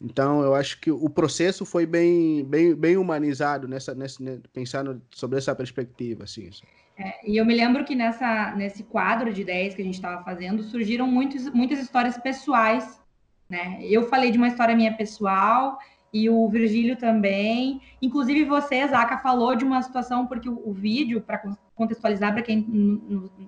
[0.00, 5.38] Então eu acho que o processo foi bem bem, bem humanizado nessa, nessa pensando sobre
[5.38, 6.50] essa perspectiva, assim.
[6.96, 10.22] É, e eu me lembro que nessa nesse quadro de ideias que a gente estava
[10.22, 13.00] fazendo surgiram muitos, muitas histórias pessoais,
[13.48, 13.78] né?
[13.82, 15.78] Eu falei de uma história minha pessoal
[16.14, 17.82] e o Virgílio também.
[18.00, 21.42] Inclusive, você, Zaca, falou de uma situação, porque o, o vídeo, para
[21.74, 23.02] contextualizar para quem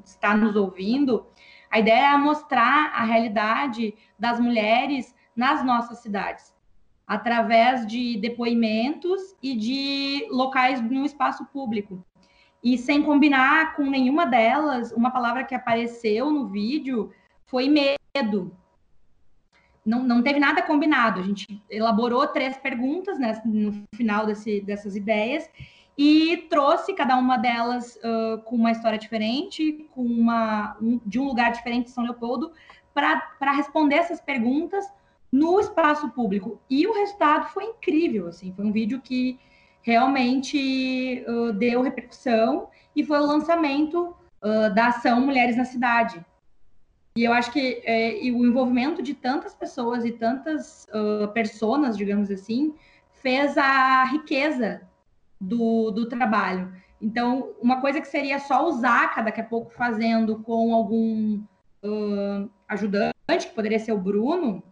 [0.04, 1.24] está nos ouvindo,
[1.70, 6.52] a ideia é mostrar a realidade das mulheres nas nossas cidades,
[7.06, 12.04] através de depoimentos e de locais no espaço público.
[12.64, 17.12] E sem combinar com nenhuma delas, uma palavra que apareceu no vídeo
[17.44, 18.50] foi medo
[19.86, 21.20] não, não teve nada combinado.
[21.20, 25.48] A gente elaborou três perguntas né, no final desse, dessas ideias
[25.96, 31.24] e trouxe cada uma delas uh, com uma história diferente, com uma um, de um
[31.24, 32.52] lugar diferente de São Leopoldo,
[32.92, 34.84] para responder essas perguntas
[35.30, 36.60] no espaço público.
[36.68, 39.38] E o resultado foi incrível, assim, foi um vídeo que
[39.82, 46.24] realmente uh, deu repercussão e foi o lançamento uh, da ação Mulheres na Cidade,
[47.16, 52.30] e eu acho que é, o envolvimento de tantas pessoas e tantas uh, personas, digamos
[52.30, 52.74] assim,
[53.22, 54.82] fez a riqueza
[55.40, 56.72] do, do trabalho.
[57.00, 61.42] Então, uma coisa que seria só o Zaca daqui a pouco fazendo com algum
[61.82, 64.62] uh, ajudante, que poderia ser o Bruno,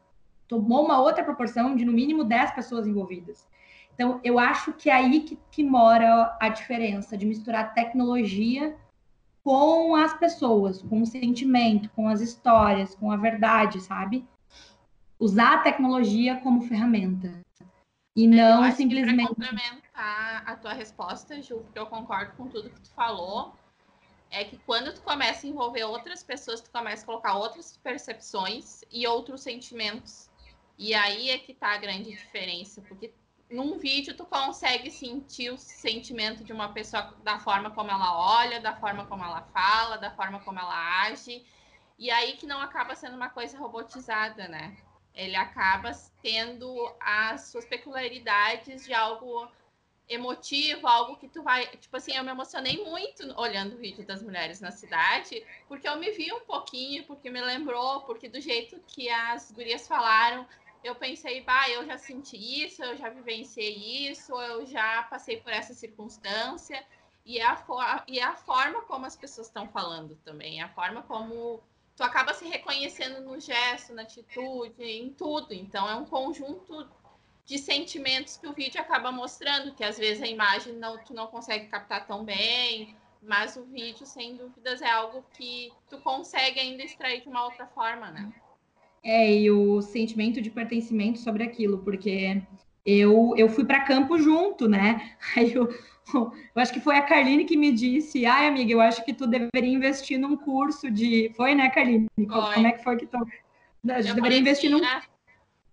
[0.46, 3.48] tomou uma outra proporção de no mínimo 10 pessoas envolvidas.
[3.94, 8.76] Então, eu acho que é aí que, que mora a diferença de misturar tecnologia
[9.44, 14.26] com as pessoas, com o sentimento, com as histórias, com a verdade, sabe?
[15.20, 17.44] Usar a tecnologia como ferramenta.
[18.16, 19.34] E não simplesmente.
[19.34, 23.52] Para complementar a tua resposta, Ju, porque eu concordo com tudo que tu falou,
[24.30, 28.82] é que quando tu começa a envolver outras pessoas, tu começa a colocar outras percepções
[28.90, 30.30] e outros sentimentos.
[30.78, 33.12] E aí é que tá a grande diferença, porque
[33.50, 38.60] num vídeo tu consegue sentir o sentimento de uma pessoa da forma como ela olha,
[38.60, 41.44] da forma como ela fala, da forma como ela age.
[41.98, 44.76] E aí que não acaba sendo uma coisa robotizada, né?
[45.14, 49.48] Ele acaba tendo as suas peculiaridades de algo
[50.08, 51.66] emotivo, algo que tu vai.
[51.66, 55.96] Tipo assim, eu me emocionei muito olhando o vídeo das mulheres na cidade, porque eu
[55.96, 60.46] me vi um pouquinho, porque me lembrou, porque do jeito que as gurias falaram,
[60.84, 65.50] eu pensei, bah, eu já senti isso, eu já vivenciei isso, eu já passei por
[65.50, 66.84] essa circunstância.
[67.24, 70.68] E é a, e é a forma como as pessoas estão falando também, é a
[70.68, 71.62] forma como
[71.96, 75.54] tu acaba se reconhecendo no gesto, na atitude, em tudo.
[75.54, 76.86] Então, é um conjunto
[77.46, 81.28] de sentimentos que o vídeo acaba mostrando, que às vezes a imagem não, tu não
[81.28, 86.82] consegue captar tão bem, mas o vídeo, sem dúvidas, é algo que tu consegue ainda
[86.82, 88.30] extrair de uma outra forma, né?
[89.04, 92.42] É, e o sentimento de pertencimento sobre aquilo, porque
[92.86, 95.16] eu, eu fui para campo junto, né?
[95.36, 95.68] Aí eu,
[96.14, 99.26] eu acho que foi a Carline que me disse, ai, amiga, eu acho que tu
[99.26, 101.30] deveria investir num curso de.
[101.36, 102.08] Foi, né, Carline?
[102.16, 102.54] Foi.
[102.54, 103.18] Como é que foi que tu.
[103.90, 104.80] A gente deveria investir num.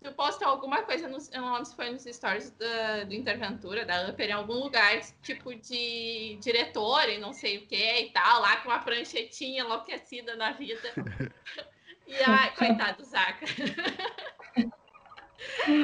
[0.02, 3.86] Tu postou alguma coisa, nos, eu não lembro se foi nos stories da, do Interventura,
[3.86, 8.40] da Upper, em algum lugar, tipo de diretor e não sei o que e tal,
[8.40, 10.92] lá com uma pranchetinha enlouquecida na vida.
[12.06, 13.46] E ai, coitado, Zaca.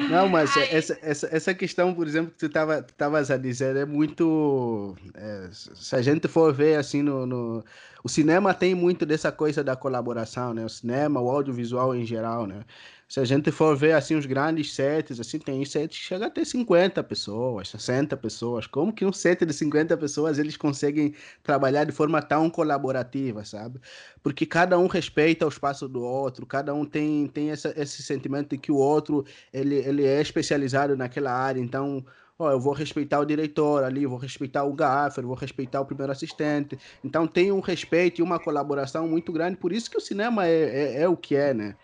[0.09, 3.85] Não, mas essa, essa, essa questão, por exemplo, que tu estava tavas a dizer é
[3.85, 4.95] muito.
[5.13, 7.63] É, se a gente for ver assim no, no,
[8.03, 10.65] O cinema tem muito dessa coisa da colaboração, né?
[10.65, 12.63] O cinema, o audiovisual em geral, né?
[13.09, 16.29] Se a gente for ver assim os grandes sets, assim, tem sets que chega a
[16.29, 18.67] ter 50 pessoas, 60 pessoas.
[18.67, 23.81] Como que um set de 50 pessoas eles conseguem trabalhar de forma tão colaborativa, sabe?
[24.21, 28.51] Porque cada um respeita o espaço do outro, cada um tem, tem essa, esse sentimento
[28.51, 32.05] de que o outro ele, ele é especializado naquela área, então
[32.37, 36.11] ó, eu vou respeitar o diretor ali, vou respeitar o gaffer, vou respeitar o primeiro
[36.11, 36.77] assistente.
[37.03, 40.97] Então tem um respeito e uma colaboração muito grande, por isso que o cinema é,
[40.97, 41.75] é, é o que é, né?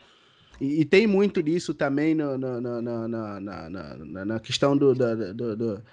[0.59, 4.93] E, e, tem muito disso também no, no, no, na, na, na, na, questão do,
[4.93, 5.83] do, do, do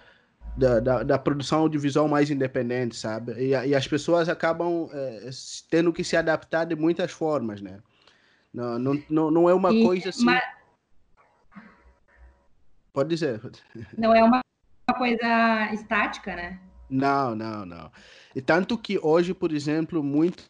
[0.57, 3.33] da, da, da, produção audiovisual mais independente, sabe?
[3.33, 5.31] E, e as pessoas acabam é,
[5.71, 7.81] tendo que se adaptar de muitas formas, né?
[8.53, 10.25] Não, não, não, não é uma e, coisa assim.
[10.25, 10.43] Mas...
[12.93, 13.41] Pode dizer.
[13.97, 14.43] Não é uma
[14.99, 16.61] coisa estática, né?
[16.91, 17.91] Não, não, não.
[18.37, 20.47] E tanto que hoje, por exemplo, muitos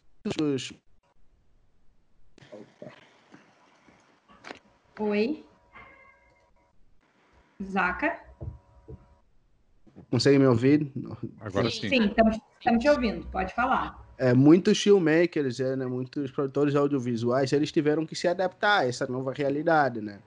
[4.99, 5.43] Oi.
[7.63, 8.19] Zaca?
[10.11, 10.91] Consegue me ouvir?
[11.39, 11.89] Agora sim.
[11.89, 12.37] Sim, estamos
[12.79, 13.99] te ouvindo, pode falar.
[14.17, 19.07] É, muitos filmmakers, é, né, muitos produtores audiovisuais, eles tiveram que se adaptar a essa
[19.07, 20.19] nova realidade, né?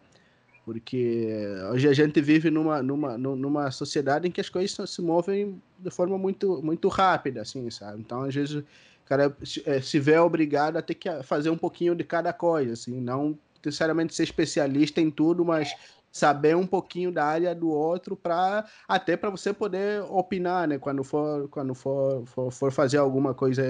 [0.64, 1.28] Porque
[1.70, 5.90] hoje a gente vive numa, numa, numa sociedade em que as coisas se movem de
[5.90, 8.00] forma muito, muito rápida, assim, sabe?
[8.00, 8.64] Então, às vezes, o
[9.04, 9.36] cara
[9.80, 14.14] se vê obrigado a ter que fazer um pouquinho de cada coisa, assim, não necessariamente
[14.14, 15.74] ser especialista em tudo, mas
[16.10, 21.04] saber um pouquinho da área do outro para até para você poder opinar, né, quando
[21.04, 23.62] for quando for, for, for fazer alguma coisa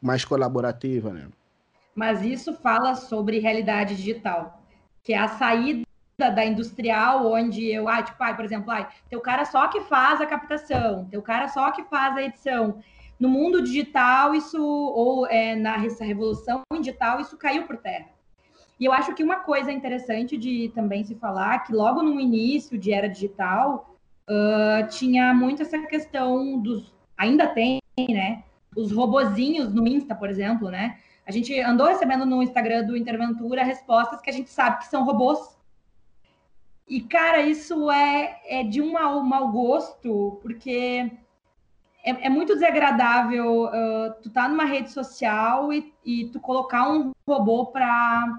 [0.00, 1.28] mais colaborativa, né?
[1.94, 4.60] Mas isso fala sobre realidade digital,
[5.02, 5.84] que é a saída
[6.18, 9.80] da industrial, onde eu, ah, tipo, ah, por exemplo, ah, tem o cara só que
[9.82, 12.82] faz a captação, tem o cara só que faz a edição.
[13.18, 18.13] No mundo digital, isso, ou é, na revolução digital, isso caiu por terra.
[18.78, 22.76] E eu acho que uma coisa interessante de também se falar, que logo no início
[22.76, 23.96] de era digital,
[24.28, 26.92] uh, tinha muito essa questão dos.
[27.16, 28.42] Ainda tem, né?
[28.76, 30.98] Os robozinhos no Insta, por exemplo, né?
[31.26, 35.04] A gente andou recebendo no Instagram do Interventura respostas que a gente sabe que são
[35.04, 35.56] robôs.
[36.86, 41.10] E, cara, isso é, é de um mau, mau gosto, porque
[42.04, 47.12] é, é muito desagradável uh, tu tá numa rede social e, e tu colocar um
[47.26, 48.38] robô para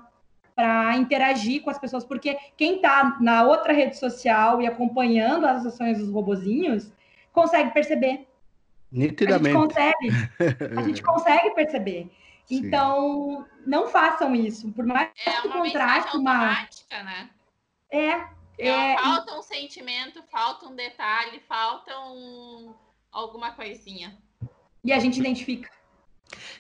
[0.56, 5.66] para interagir com as pessoas, porque quem está na outra rede social e acompanhando as
[5.66, 6.92] ações dos robozinhos
[7.34, 8.26] consegue perceber.
[8.90, 9.58] Nitidamente.
[9.58, 10.10] A gente consegue,
[10.80, 12.10] a gente consegue perceber.
[12.46, 12.58] Sim.
[12.58, 17.30] Então, não façam isso, por mais é que uma contraste uma automática, né?
[17.90, 18.10] É,
[18.58, 22.74] é, é, falta um sentimento, falta um detalhe, falta um...
[23.12, 24.18] alguma coisinha.
[24.84, 25.75] E a gente identifica.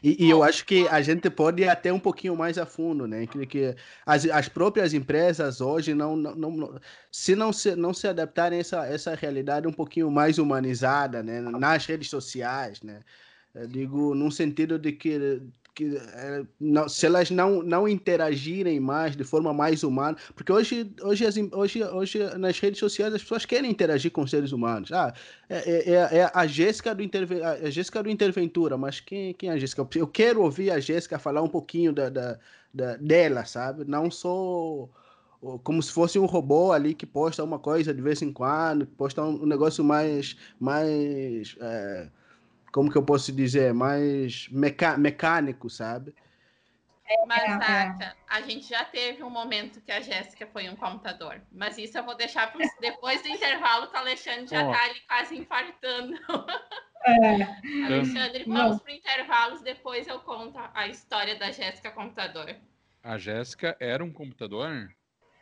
[0.03, 3.07] E, e, eu acho que a gente pode ir até um pouquinho mais a fundo,
[3.07, 3.26] né?
[3.28, 8.07] Que, que as, as próprias empresas hoje não, não, não, se não se não se
[8.07, 11.41] adaptarem a essa, essa realidade um pouquinho mais humanizada, né?
[11.41, 12.99] Nas redes sociais, né?
[13.53, 15.41] Eu digo num sentido de que
[15.76, 20.90] que é, não, se elas não, não interagirem mais de forma mais humana, porque hoje,
[21.04, 24.92] hoje, as, hoje, hoje nas redes sociais as pessoas querem interagir com seres humanos.
[24.92, 25.14] Ah,
[25.50, 29.54] é, é, é a Jéssica do, Interve, a Jéssica do Interventura, mas quem, quem é
[29.54, 29.88] a Jéssica?
[29.96, 32.40] Eu quero ouvir a Jéssica falar um pouquinho da, da,
[32.74, 33.84] da, dela, sabe?
[33.86, 34.90] Não sou
[35.64, 38.94] como se fosse um robô ali que posta uma coisa de vez em quando, que
[38.94, 42.10] posta um, um negócio mais, mais é,
[42.76, 46.14] como que eu posso dizer, mais meca mecânico, sabe?
[47.06, 51.42] É, mas, Tata, a gente já teve um momento que a Jéssica foi um computador.
[51.54, 54.90] Mas isso eu vou deixar para depois do intervalo, que o Alexandre já está oh.
[54.90, 56.20] ali quase infartando.
[57.08, 57.86] É.
[57.86, 62.56] Alexandre, vamos para intervalos, depois eu conto a história da Jéssica computador.
[63.04, 64.92] A Jéssica era um computador?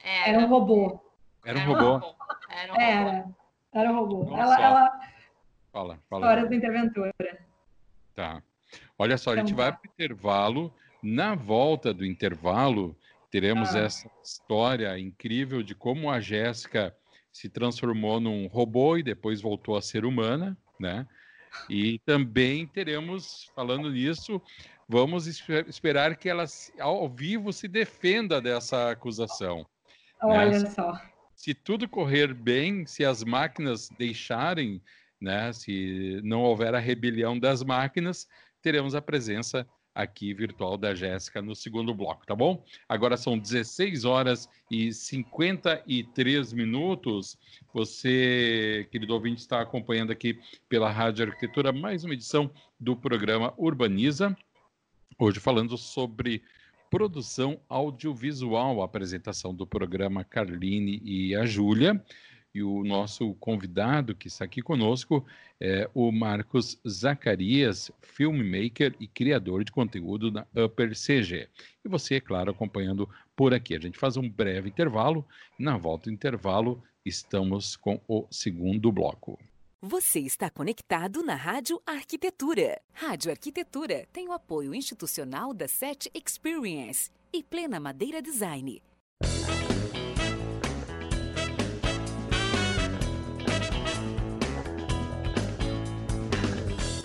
[0.03, 1.01] Era, era um robô.
[1.45, 2.15] Era um robô.
[2.49, 2.81] Era um robô.
[2.81, 3.25] Era,
[3.71, 4.37] era um robô.
[4.37, 5.12] Ela, ela,
[5.73, 6.21] Fala, fala.
[6.27, 7.13] Histórias da Interventura.
[8.13, 8.43] Tá.
[8.97, 10.73] Olha só, então, a gente vai para o intervalo.
[11.01, 12.95] Na volta do intervalo,
[13.31, 13.79] teremos ah.
[13.79, 16.95] essa história incrível de como a Jéssica
[17.31, 21.07] se transformou num robô e depois voltou a ser humana, né?
[21.67, 24.39] E também teremos, falando nisso,
[24.87, 25.27] vamos
[25.67, 26.45] esperar que ela
[26.79, 29.65] ao vivo se defenda dessa acusação.
[30.21, 30.69] Olha né?
[30.69, 30.99] só.
[31.35, 34.79] Se tudo correr bem, se as máquinas deixarem
[35.23, 35.53] né?
[35.53, 38.27] Se não houver a rebelião das máquinas,
[38.61, 42.63] teremos a presença aqui virtual da Jéssica no segundo bloco, tá bom?
[42.89, 47.37] Agora são 16 horas e 53 minutos.
[47.73, 54.35] Você, querido ouvinte, está acompanhando aqui pela Rádio Arquitetura mais uma edição do programa Urbaniza.
[55.19, 56.41] Hoje falando sobre
[56.89, 62.03] produção audiovisual, a apresentação do programa Carline e a Júlia.
[62.53, 65.25] E o nosso convidado que está aqui conosco
[65.59, 71.49] é o Marcos Zacarias, filmmaker e criador de conteúdo da Upper CG.
[71.83, 73.75] E você, é claro, acompanhando por aqui.
[73.75, 75.25] A gente faz um breve intervalo.
[75.57, 79.39] Na volta do intervalo, estamos com o segundo bloco.
[79.81, 82.79] Você está conectado na Rádio Arquitetura.
[82.93, 88.79] Rádio Arquitetura tem o apoio institucional da SET Experience e Plena Madeira Design.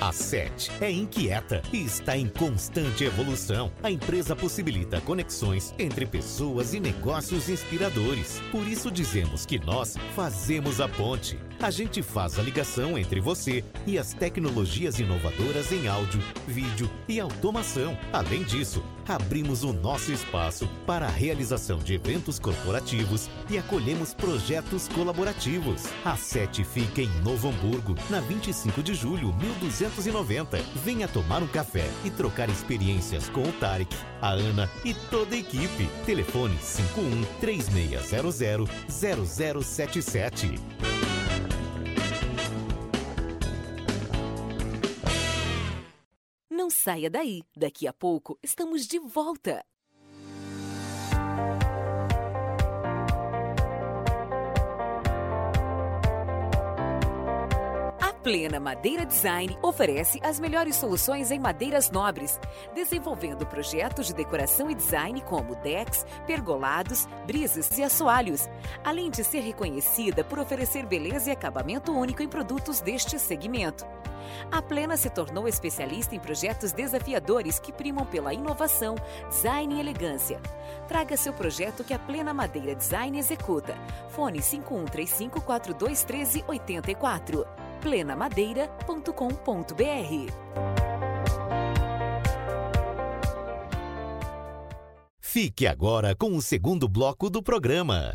[0.08, 3.70] A SET é inquieta e está em constante evolução.
[3.82, 8.40] A empresa possibilita conexões entre pessoas e negócios inspiradores.
[8.50, 13.64] Por isso dizemos que nós fazemos a ponte A gente faz a ligação entre você
[13.84, 17.98] e as tecnologias inovadoras em áudio, vídeo e automação.
[18.12, 24.86] Além disso, abrimos o nosso espaço para a realização de eventos corporativos e acolhemos projetos
[24.86, 25.86] colaborativos.
[26.04, 30.58] A SET fica em Novo Hamburgo, na 25 de julho, 1290.
[30.84, 35.38] Venha tomar um café e trocar experiências com o Tarek, a Ana e toda a
[35.38, 35.88] equipe.
[36.06, 40.97] Telefone 51 3600 0077.
[46.78, 47.42] Saia daí.
[47.56, 49.64] Daqui a pouco estamos de volta.
[58.22, 62.38] Plena Madeira Design oferece as melhores soluções em madeiras nobres,
[62.74, 68.48] desenvolvendo projetos de decoração e design como decks, pergolados, brisas e assoalhos,
[68.84, 73.86] além de ser reconhecida por oferecer beleza e acabamento único em produtos deste segmento.
[74.50, 78.96] A Plena se tornou especialista em projetos desafiadores que primam pela inovação,
[79.30, 80.40] design e elegância.
[80.86, 83.74] Traga seu projeto que a Plena Madeira Design executa.
[84.10, 90.58] Fone 5135 4213 84 plenamadeira.com.br
[95.20, 98.12] Fique agora com o segundo bloco do programa.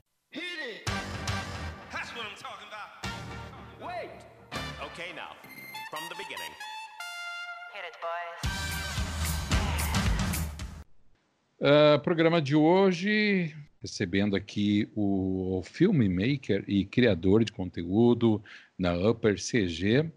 [11.59, 18.41] Uh, programa de hoje, recebendo aqui o filmmaker e criador de conteúdo
[18.77, 20.09] na Upper CG,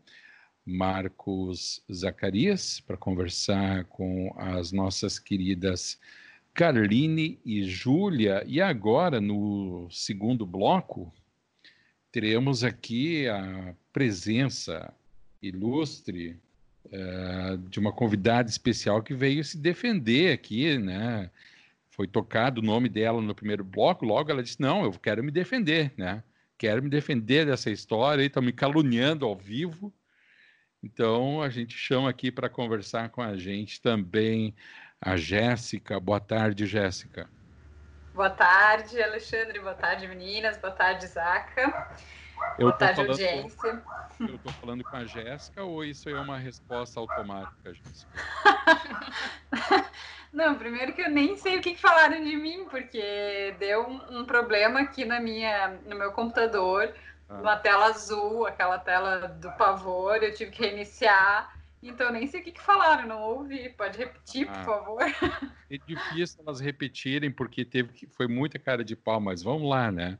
[0.64, 5.98] Marcos Zacarias, para conversar com as nossas queridas
[6.54, 8.44] Carline e Júlia.
[8.46, 11.12] E agora, no segundo bloco,
[12.12, 14.94] teremos aqui a presença
[15.42, 16.38] ilustre
[16.84, 21.30] uh, de uma convidada especial que veio se defender aqui, né?
[21.96, 25.30] Foi tocado o nome dela no primeiro bloco, logo ela disse: Não, eu quero me
[25.30, 26.22] defender, né?
[26.58, 29.90] Quero me defender dessa história e estão me caluniando ao vivo.
[30.82, 34.54] Então a gente chama aqui para conversar com a gente também
[35.00, 35.98] a Jéssica.
[35.98, 37.30] Boa tarde, Jéssica.
[38.16, 39.60] Boa tarde, Alexandre.
[39.60, 40.56] Boa tarde, meninas.
[40.56, 41.90] Boa tarde, Zaca.
[42.58, 43.82] Eu Boa tarde, audiência.
[44.18, 48.10] Com, eu estou falando com a Jéssica ou isso é uma resposta automática, Jéssica?
[50.32, 54.20] Não, primeiro que eu nem sei o que, que falaram de mim, porque deu um,
[54.20, 56.94] um, problema aqui na minha, no meu computador,
[57.28, 57.34] ah.
[57.34, 61.54] uma tela azul, aquela tela do pavor, eu tive que reiniciar.
[61.88, 63.68] Então, nem sei o que, que falaram, não ouvi.
[63.70, 64.52] Pode repetir, ah.
[64.52, 65.02] por favor?
[65.70, 69.90] É difícil elas repetirem, porque teve que, foi muita cara de pau, mas vamos lá,
[69.90, 70.18] né?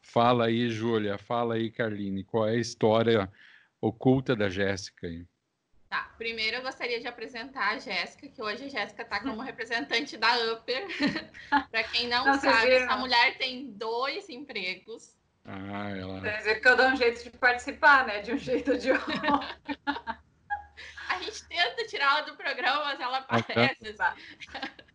[0.00, 3.32] Fala aí, Júlia, fala aí, Carline, qual é a história
[3.80, 5.24] oculta da Jéssica aí?
[5.88, 10.16] Tá, primeiro eu gostaria de apresentar a Jéssica, que hoje a Jéssica está como representante
[10.16, 10.86] da Upper.
[11.70, 15.14] Para quem não, não sabe, essa mulher tem dois empregos.
[15.44, 16.20] Ah, ela.
[16.20, 18.20] Quer dizer que eu dou um jeito de participar, né?
[18.20, 19.12] De um jeito ou de outro.
[21.08, 23.96] a gente tenta tirar ela do programa, mas ela aparece.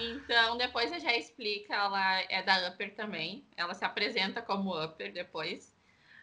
[0.00, 3.44] Então, depois a já explica, ela é da Upper também.
[3.56, 5.76] Ela se apresenta como Upper depois.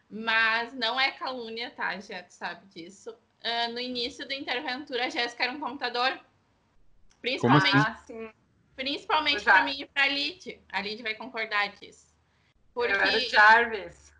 [0.09, 1.99] Mas não é calúnia, tá?
[1.99, 3.11] Já tu sabe disso.
[3.11, 6.17] Uh, no início do Interventura, a Jéssica era um computador.
[7.19, 8.31] Principalmente, assim?
[8.77, 10.61] principalmente para mim e para a Lid.
[10.71, 12.07] A Lid vai concordar disso.
[12.73, 12.93] Porque...
[12.93, 14.13] Eu era o Jarvis.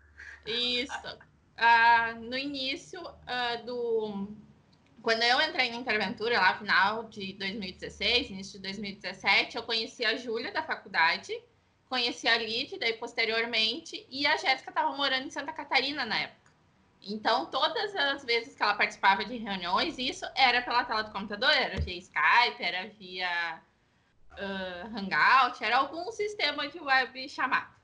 [0.44, 1.18] Isso.
[1.56, 4.28] Uh, no início uh, do,
[5.06, 10.16] quando eu entrei na Interventura, lá final de 2016, início de 2017, eu conheci a
[10.16, 11.32] Júlia da faculdade,
[11.88, 16.50] conheci a Lid, daí posteriormente, e a Jéssica estava morando em Santa Catarina na época.
[17.00, 21.52] Então, todas as vezes que ela participava de reuniões, isso era pela tela do computador,
[21.52, 23.62] era via Skype, era via
[24.32, 27.75] uh, Hangout, era algum sistema de web chamado.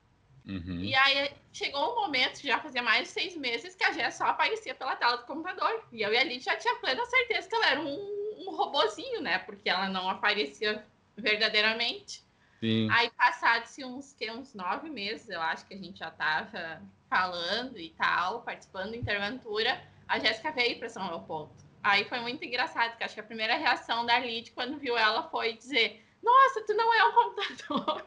[0.46, 0.80] Uhum.
[0.80, 4.24] E aí chegou um momento, já fazia mais de seis meses, que a Jess só
[4.24, 5.84] aparecia pela tela do computador.
[5.92, 9.20] E eu e a Liz já tinha plena certeza que ela era um, um robozinho,
[9.20, 9.38] né?
[9.38, 10.84] Porque ela não aparecia
[11.16, 12.24] verdadeiramente.
[12.60, 12.88] Sim.
[12.90, 17.78] Aí, passados uns, que, uns nove meses, eu acho que a gente já estava falando
[17.78, 21.52] e tal, participando da Interventura, a Jéssica veio para São Leopoldo.
[21.82, 25.24] Aí foi muito engraçado, porque acho que a primeira reação da Lid quando viu ela
[25.24, 28.04] foi dizer: Nossa, tu não é um computador.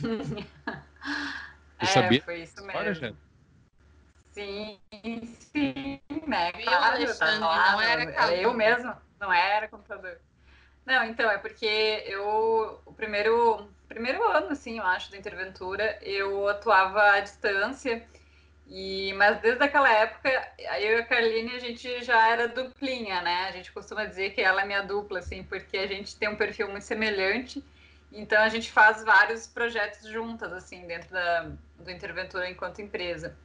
[1.78, 2.22] é, sabia?
[2.22, 2.92] foi isso mesmo.
[2.92, 3.16] História,
[4.32, 4.80] sim,
[5.52, 6.52] sim, né?
[6.52, 10.20] Viu, claro, Alexandre, tá não era, era eu mesmo, não era computador.
[10.86, 11.66] Não, então, é porque
[12.06, 18.06] eu, o primeiro, primeiro ano, assim, eu acho, da Interventura, eu atuava à distância
[18.66, 20.30] E, mas desde aquela época,
[20.80, 23.46] eu e a Carline, a gente já era duplinha, né?
[23.48, 26.36] A gente costuma dizer que ela é minha dupla, assim, porque a gente tem um
[26.36, 27.64] perfil muito semelhante.
[28.12, 33.36] Então, a gente faz vários projetos juntas, assim, dentro da, do Interventura enquanto empresa.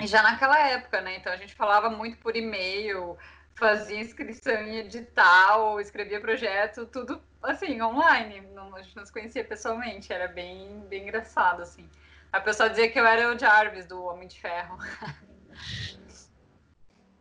[0.00, 1.16] E já naquela época, né?
[1.16, 3.16] Então, a gente falava muito por e-mail,
[3.54, 8.40] fazia inscrição em edital, escrevia projeto, tudo, assim, online.
[8.52, 11.88] Não, a gente não se conhecia pessoalmente, era bem, bem engraçado, assim.
[12.32, 14.78] A pessoa dizia que eu era o Jarvis do Homem de Ferro.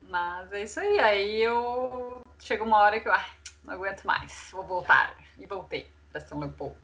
[0.01, 0.99] Mas é isso aí.
[0.99, 3.25] Aí eu chega uma hora que eu ah,
[3.63, 5.15] não aguento mais, vou voltar.
[5.37, 6.77] E voltei para São Leopoldo.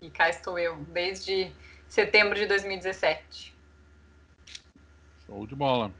[0.00, 1.52] E cá estou eu, desde
[1.88, 3.54] setembro de 2017.
[5.26, 5.92] Show de bola.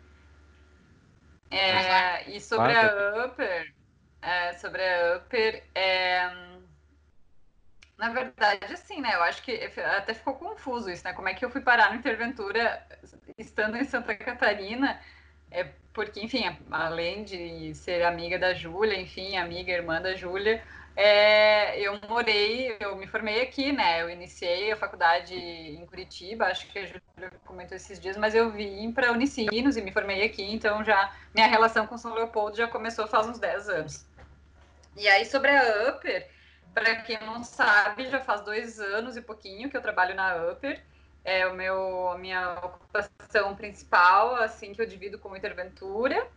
[1.50, 3.74] É, e sobre a Upper,
[4.22, 6.30] é, sobre a Upper, é,
[7.98, 9.14] na verdade, assim, né?
[9.14, 9.52] Eu acho que
[9.96, 11.12] até ficou confuso isso, né?
[11.12, 12.82] Como é que eu fui parar no Interventura
[13.36, 15.00] estando em Santa Catarina?
[15.50, 20.62] É porque, enfim, além de ser amiga da Júlia, enfim, amiga, irmã da Júlia,
[21.02, 24.02] é, eu morei, eu me formei aqui, né?
[24.02, 28.50] Eu iniciei a faculdade em Curitiba, acho que a Júlia comentou esses dias, mas eu
[28.50, 32.68] vim para Unicinos e me formei aqui, então já minha relação com São Leopoldo já
[32.68, 34.06] começou faz uns 10 anos.
[34.94, 36.28] E aí, sobre a Upper,
[36.74, 40.84] para quem não sabe, já faz dois anos e pouquinho que eu trabalho na Upper.
[41.24, 46.28] É o meu, a minha ocupação principal, assim que eu divido como interventura.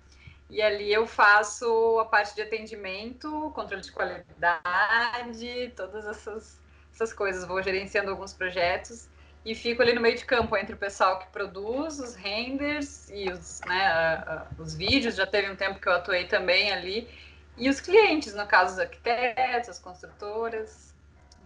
[0.50, 6.60] E ali eu faço a parte de atendimento, controle de qualidade, todas essas,
[6.94, 7.46] essas coisas.
[7.46, 9.08] Vou gerenciando alguns projetos
[9.46, 13.30] e fico ali no meio de campo entre o pessoal que produz os renders e
[13.30, 15.16] os, né, os vídeos.
[15.16, 17.10] Já teve um tempo que eu atuei também ali
[17.58, 20.94] e os clientes, no caso, os arquitetos, as construtoras.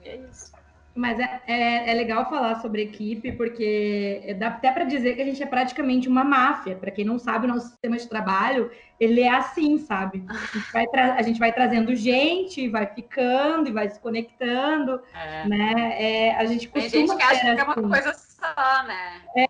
[0.02, 0.57] E é isso.
[0.98, 5.26] Mas é, é, é legal falar sobre equipe, porque dá até para dizer que a
[5.26, 6.76] gente é praticamente uma máfia.
[6.76, 10.26] Para quem não sabe, o nosso sistema de trabalho, ele é assim, sabe?
[10.28, 15.48] A gente vai, a gente vai trazendo gente, vai ficando e vai se conectando, é.
[15.48, 15.96] né?
[16.02, 17.90] É, a gente costuma Tem gente que acha que é uma assim.
[17.90, 19.22] coisa só, né?
[19.36, 19.46] É, é,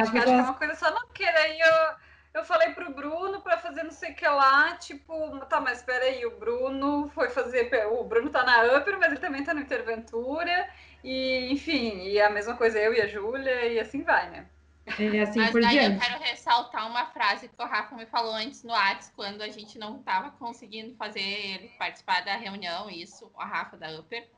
[0.00, 2.02] a gente acha que é uma coisa só, não, eu
[2.34, 6.04] eu falei pro Bruno para fazer não sei o que lá, tipo, tá, mas espera
[6.04, 9.60] aí, o Bruno foi fazer, o Bruno tá na Upper, mas ele também tá no
[9.60, 10.68] Interventura,
[11.02, 14.46] e enfim, e a mesma coisa eu e a Júlia, e assim vai, né?
[14.86, 15.94] É assim mas daí diante.
[15.94, 19.48] eu quero ressaltar uma frase que o Rafa me falou antes no Whats, quando a
[19.48, 24.28] gente não estava conseguindo fazer ele participar da reunião, isso, o Rafa da Upper.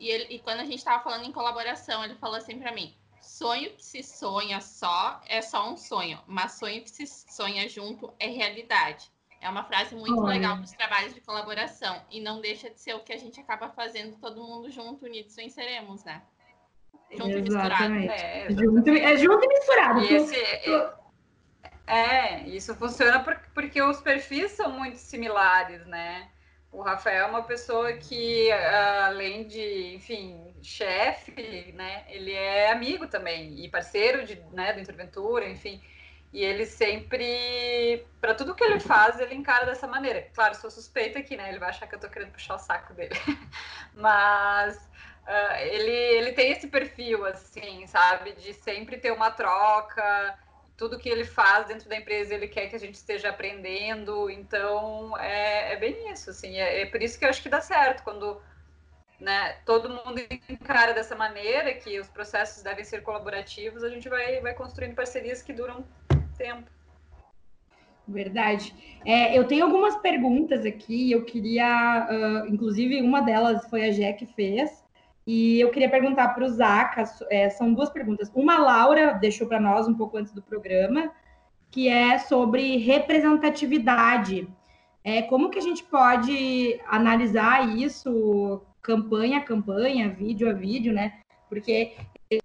[0.00, 2.94] E, ele, e quando a gente estava falando em colaboração, ele falou assim para mim:
[3.20, 8.12] sonho que se sonha só é só um sonho, mas sonho que se sonha junto
[8.18, 9.10] é realidade.
[9.40, 10.34] É uma frase muito Olha.
[10.34, 13.40] legal para os trabalhos de colaboração e não deixa de ser o que a gente
[13.40, 16.22] acaba fazendo todo mundo junto, unidos venceremos, né?
[17.10, 18.06] Junto exatamente.
[18.06, 18.12] e misturado.
[18.12, 20.00] É, junto, é junto e misturado.
[20.00, 20.92] E esse, é,
[21.86, 23.24] é, isso funciona
[23.54, 26.28] porque os perfis são muito similares, né?
[26.70, 33.64] O Rafael é uma pessoa que, além de, enfim, chefe, né, ele é amigo também
[33.64, 35.80] e parceiro de, né, do Interventura, enfim.
[36.32, 40.28] E ele sempre, para tudo que ele faz, ele encara dessa maneira.
[40.34, 41.48] Claro, sou suspeita aqui, né?
[41.48, 43.14] Ele vai achar que eu tô querendo puxar o saco dele.
[43.94, 48.32] Mas uh, ele, ele tem esse perfil, assim, sabe?
[48.32, 50.38] De sempre ter uma troca,
[50.78, 55.18] tudo que ele faz dentro da empresa ele quer que a gente esteja aprendendo, então
[55.18, 58.04] é, é bem isso, assim, é, é, por isso que eu acho que dá certo,
[58.04, 58.40] quando
[59.18, 64.40] né, todo mundo encara dessa maneira, que os processos devem ser colaborativos, a gente vai,
[64.40, 65.84] vai construindo parcerias que duram
[66.38, 66.70] tempo.
[68.06, 68.74] Verdade.
[69.04, 74.14] É, eu tenho algumas perguntas aqui, eu queria, uh, inclusive uma delas foi a Jé
[74.14, 74.82] que fez,
[75.26, 78.32] e eu queria perguntar para o Zaca, é, são duas perguntas.
[78.34, 81.12] Uma, a Laura deixou para nós um pouco antes do programa,
[81.70, 84.48] que é sobre representatividade.
[85.04, 91.20] É, como que a gente pode analisar isso campanha a campanha, vídeo a vídeo, né?
[91.46, 91.92] Porque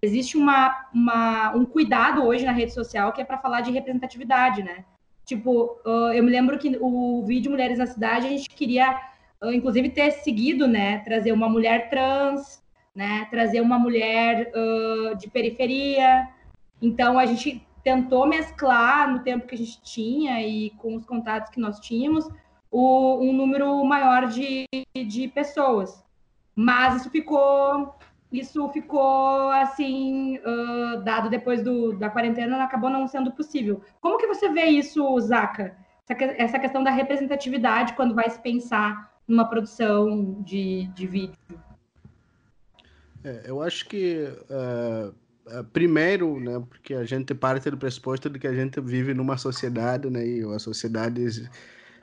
[0.02, 4.64] existe uma, uma, um cuidado hoje na rede social que é para falar de representatividade,
[4.64, 4.86] né?
[5.26, 5.80] Tipo,
[6.14, 9.00] eu me lembro que o vídeo Mulheres na Cidade, a gente queria,
[9.42, 11.00] inclusive, ter seguido, né?
[11.00, 12.62] Trazer uma mulher trans,
[12.94, 13.26] né?
[13.30, 16.28] Trazer uma mulher uh, de periferia.
[16.82, 21.50] Então, a gente tentou mesclar no tempo que a gente tinha e com os contatos
[21.50, 22.28] que nós tínhamos
[22.70, 26.04] o, um número maior de, de pessoas.
[26.56, 27.96] Mas isso ficou
[28.34, 33.82] isso ficou assim uh, dado depois do, da quarentena acabou não sendo possível.
[34.02, 35.78] Como que você vê isso, Zaca?
[36.38, 41.38] Essa, questão da representatividade quando vai se pensar numa produção de, de vídeo?
[43.24, 48.48] É, eu acho que uh, primeiro, né, porque a gente parte do pressuposto de que
[48.48, 51.50] a gente vive numa sociedade, né, e a sociedade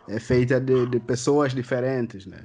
[0.09, 2.45] é feita de, de pessoas diferentes, né.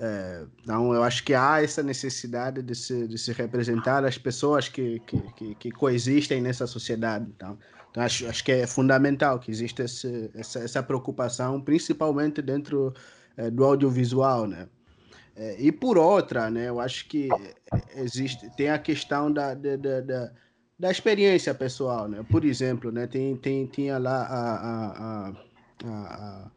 [0.00, 4.68] É, então, eu acho que há essa necessidade de se, de se representar as pessoas
[4.68, 7.26] que, que, que, que coexistem nessa sociedade.
[7.36, 7.58] Então,
[7.90, 12.94] então, acho, acho que é fundamental que exista esse, essa, essa preocupação, principalmente dentro
[13.36, 14.68] é, do audiovisual, né?
[15.34, 17.28] É, e por outra, né, eu acho que
[17.94, 20.32] existe, tem a questão da, da, da,
[20.78, 22.24] da experiência pessoal, né?
[22.28, 25.32] Por exemplo, né, tem, tem, tinha lá a, a, a,
[25.86, 26.50] a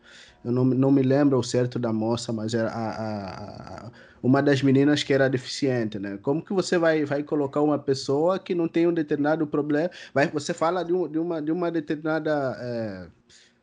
[0.43, 3.91] eu não, não me lembro o certo da moça, mas era a, a, a,
[4.23, 6.17] uma das meninas que era deficiente, né?
[6.21, 9.91] Como que você vai, vai colocar uma pessoa que não tem um determinado problema?
[10.13, 13.07] Vai, você fala de, um, de, uma, de uma determinada é,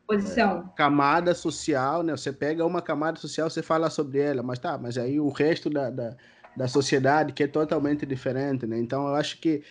[0.07, 2.15] posição, é, camada social, né?
[2.15, 5.69] Você pega uma camada social, você fala sobre ela, mas tá, mas aí o resto
[5.69, 6.15] da, da,
[6.55, 8.79] da sociedade que é totalmente diferente, né?
[8.79, 9.63] Então eu acho que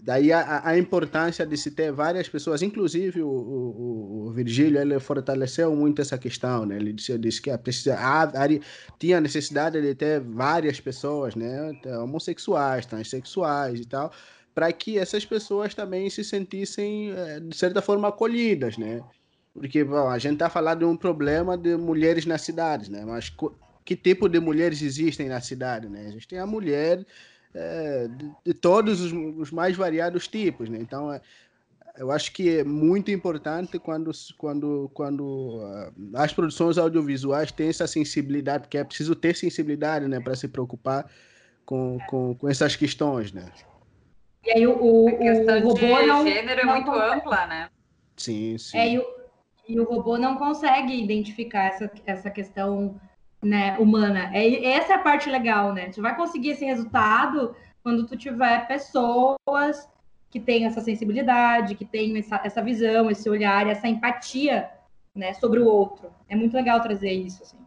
[0.00, 5.00] Daí a, a, importância de se ter várias pessoas, inclusive o, o, o Virgílio, ele
[5.00, 6.76] fortaleceu muito essa questão, né?
[6.76, 8.30] Ele disse, disse que precisa, a,
[8.96, 11.72] tinha necessidade de ter várias pessoas, né?
[12.00, 14.12] Homossexuais, transexuais e tal,
[14.54, 19.02] para que essas pessoas também se sentissem, eh, de certa forma, acolhidas, né?
[19.52, 23.04] Porque bom, a gente está falando de um problema de mulheres nas cidades, né?
[23.04, 23.32] Mas
[23.84, 26.06] que tipo de mulheres existem na cidade, né?
[26.08, 27.04] Existem a mulher
[27.58, 30.78] é, de, de, todos os, os, mais variados tipos, né?
[30.80, 31.20] Então, é,
[31.96, 37.88] eu acho que é muito importante quando, quando, quando uh, as produções audiovisuais têm essa
[37.88, 41.10] sensibilidade, porque é preciso ter sensibilidade, né, para se preocupar
[41.66, 43.50] com, com, com essas questões, né?
[44.44, 47.14] E aí o, o, a questão o robô de não, gênero é muito consegue.
[47.14, 47.70] ampla, né?
[48.16, 48.78] Sim, sim.
[48.78, 49.04] É, e, o,
[49.68, 53.00] e o robô não consegue identificar essa, essa questão
[53.42, 54.30] né, humana.
[54.34, 55.90] É, essa é a parte legal, né?
[55.90, 59.88] Tu vai conseguir esse resultado quando tu tiver pessoas
[60.30, 64.70] que têm essa sensibilidade, que têm essa, essa visão, esse olhar, essa empatia,
[65.14, 66.12] né, sobre o outro.
[66.28, 67.58] É muito legal trazer isso, assim.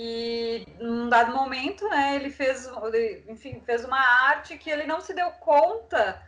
[0.00, 2.70] e num dado momento, né, ele fez,
[3.26, 6.22] enfim, fez uma arte que ele não se deu conta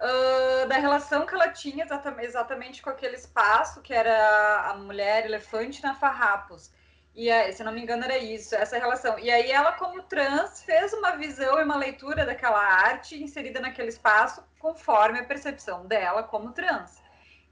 [0.00, 5.24] uh, da relação que ela tinha exatamente, exatamente com aquele espaço, que era a mulher
[5.24, 6.72] elefante na Farrapos.
[7.14, 9.16] E se não me engano era isso, essa relação.
[9.20, 13.90] E aí ela, como trans, fez uma visão e uma leitura daquela arte inserida naquele
[13.90, 17.00] espaço conforme a percepção dela como trans.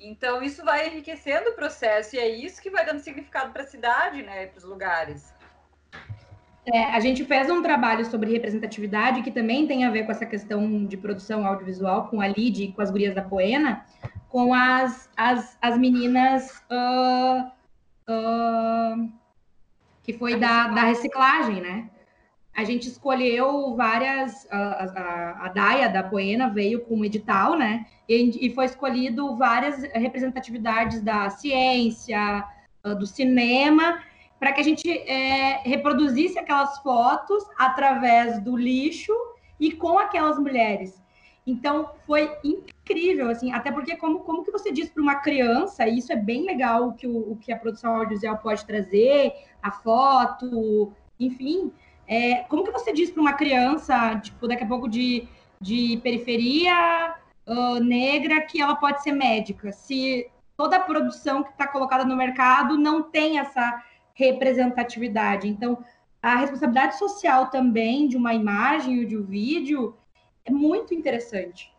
[0.01, 3.67] Então isso vai enriquecendo o processo e é isso que vai dando significado para a
[3.67, 5.33] cidade, né, para os lugares.
[6.67, 10.27] É, a gente fez um trabalho sobre representatividade que também tem a ver com essa
[10.27, 13.85] questão de produção audiovisual, com a Lid e com as gurias da Poena,
[14.29, 17.51] com as, as, as meninas uh,
[18.09, 19.11] uh,
[20.03, 21.89] que foi da, da reciclagem, né?
[22.55, 24.47] A gente escolheu várias.
[24.51, 27.87] A, a, a Daia da Poena veio com um edital, né?
[28.09, 32.45] E, e foi escolhido várias representatividades da ciência,
[32.85, 33.99] uh, do cinema
[34.41, 39.13] para que a gente é, reproduzisse aquelas fotos através do lixo
[39.61, 41.01] e com aquelas mulheres.
[41.47, 45.99] Então foi incrível, assim, até porque como, como que você diz para uma criança, e
[45.99, 49.71] isso é bem legal o que, o, o que a produção audiovisual pode trazer, a
[49.71, 51.71] foto, enfim,
[52.09, 55.29] é, como que você diz para uma criança, tipo, daqui a pouco de,
[55.61, 57.15] de periferia
[57.47, 62.17] uh, negra, que ela pode ser médica, se toda a produção que está colocada no
[62.17, 63.83] mercado não tem essa
[64.21, 65.49] representatividade.
[65.49, 65.85] Então,
[66.23, 69.97] a responsabilidade social também de uma imagem ou de um vídeo
[70.45, 71.73] é muito interessante.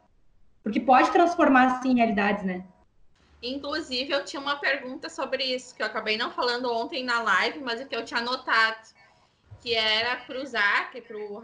[0.63, 2.65] Porque pode transformar, assim, realidades, né?
[3.41, 7.59] Inclusive, eu tinha uma pergunta sobre isso, que eu acabei não falando ontem na live,
[7.59, 8.89] mas que eu tinha anotado,
[9.61, 11.39] que era para o Zac, para o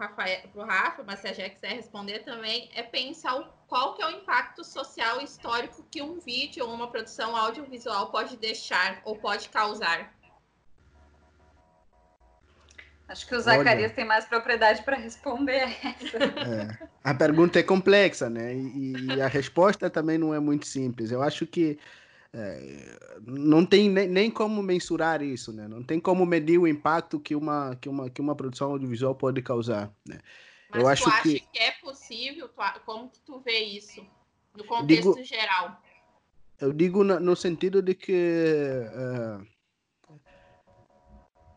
[0.63, 4.63] Rafa, mas se a gente quiser responder também, é pensar qual que é o impacto
[4.63, 10.16] social e histórico que um vídeo ou uma produção audiovisual pode deixar ou pode causar.
[13.07, 16.17] Acho que o Zacarias Olha, tem mais propriedade para responder essa.
[16.17, 18.53] É, a pergunta é complexa, né?
[18.53, 21.09] E, e, a resposta também não é muito simples.
[21.09, 21.79] Eu acho que
[22.33, 25.67] é, não tem nem, nem, como mensurar isso, né?
[25.67, 29.41] Não tem como medir o impacto que uma, que uma, que uma produção audiovisual pode
[29.41, 30.19] causar, né?
[30.69, 31.39] Mas eu acho que...
[31.39, 32.49] que é possível?
[32.85, 34.05] Como que tu vê isso
[34.53, 35.81] no contexto digo, geral?
[36.59, 39.47] Eu digo no, no sentido de que uh,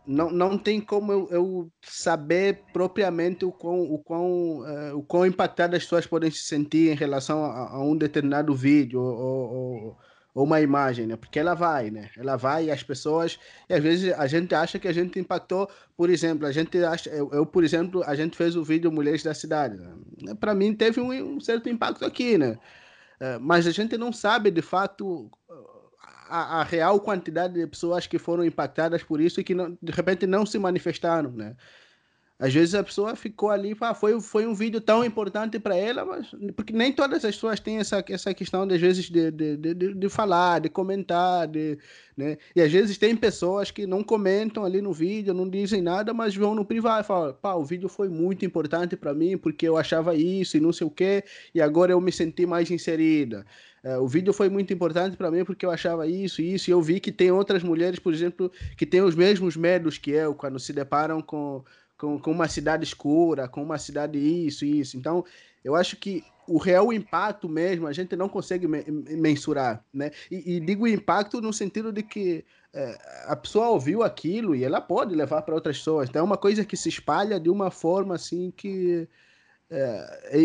[0.06, 5.26] não, não tem como eu, eu, saber propriamente o quão, o, quão, uh, o quão
[5.26, 9.98] impactadas as pessoas podem se sentir em relação a, a um determinado vídeo ou, ou,
[10.34, 11.16] ou, uma imagem, né?
[11.16, 12.10] Porque ela vai, né?
[12.16, 13.38] Ela vai e as pessoas...
[13.68, 15.68] E às vezes a gente acha que a gente impactou...
[15.96, 17.10] Por exemplo, a gente acha...
[17.10, 19.78] Eu, eu por exemplo, a gente fez o vídeo Mulheres da Cidade.
[20.22, 20.34] Né?
[20.34, 22.58] Para mim teve um, um, certo impacto aqui, né?
[23.20, 25.30] Uh, mas a gente não sabe, de fato
[26.30, 29.92] a, a, real quantidade de pessoas que foram impactadas por isso e que não, de
[29.92, 31.56] repente não se manifestaram, né?
[32.40, 36.06] Às vezes a pessoa ficou ali, ah, foi, foi um vídeo tão importante para ela,
[36.06, 39.56] mas porque nem todas as pessoas têm essa, essa questão, de, às vezes, de, de,
[39.58, 41.76] de, de falar, de comentar, de,
[42.16, 42.38] né?
[42.56, 46.34] E às vezes tem pessoas que não comentam ali no vídeo, não dizem nada, mas
[46.34, 49.76] vão no privado e falam, pá, o vídeo foi muito importante para mim, porque eu
[49.76, 51.22] achava isso e não sei o quê,
[51.54, 53.44] e agora eu me senti mais inserida.
[53.82, 56.72] É, o vídeo foi muito importante para mim porque eu achava isso e isso, e
[56.72, 60.34] eu vi que tem outras mulheres, por exemplo, que têm os mesmos medos que eu
[60.34, 61.64] quando se deparam com,
[61.96, 64.98] com, com uma cidade escura, com uma cidade isso e isso.
[64.98, 65.24] Então,
[65.64, 70.10] eu acho que o real impacto mesmo a gente não consegue mensurar, né?
[70.30, 74.80] E, e digo impacto no sentido de que é, a pessoa ouviu aquilo e ela
[74.80, 76.08] pode levar para outras pessoas.
[76.08, 79.08] Então é uma coisa que se espalha de uma forma assim que
[79.70, 80.38] é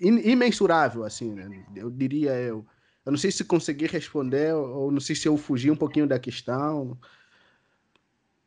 [0.00, 1.64] imensurável, assim, né?
[1.76, 2.66] eu diria eu.
[3.04, 6.18] Eu não sei se consegui responder ou não sei se eu fugi um pouquinho da
[6.18, 6.98] questão.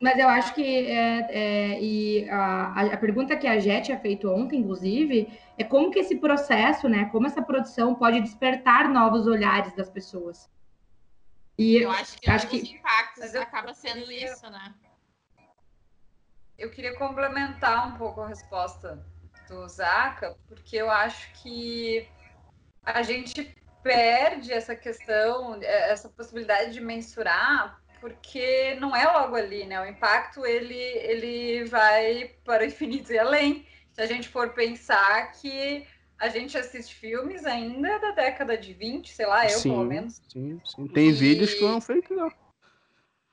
[0.00, 4.30] Mas eu acho que é, é, e a, a, pergunta que a Jet tinha feito
[4.30, 9.74] ontem, inclusive, é como que esse processo, né, como essa produção pode despertar novos olhares
[9.74, 10.48] das pessoas.
[11.56, 14.74] E eu acho que acho que impactos acaba sendo isso, né?
[16.56, 19.04] Eu queria complementar um pouco a resposta
[19.48, 22.06] do Zaca, porque eu acho que
[22.84, 29.66] a gente perde essa questão, é, essa possibilidade de mensurar, porque não é logo ali,
[29.66, 29.80] né?
[29.80, 33.66] O impacto ele, ele vai para o infinito e além.
[33.92, 35.86] Se a gente for pensar que
[36.18, 40.20] a gente assiste filmes ainda da década de 20, sei lá, eu sim, pelo menos.
[40.28, 40.86] Sim, sim.
[40.88, 41.12] Tem e...
[41.12, 42.32] vídeos que foram feitos lá.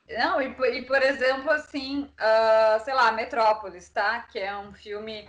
[0.08, 4.22] Não, e, e por exemplo, assim, uh, sei lá, Metrópolis, tá?
[4.32, 5.28] Que é um filme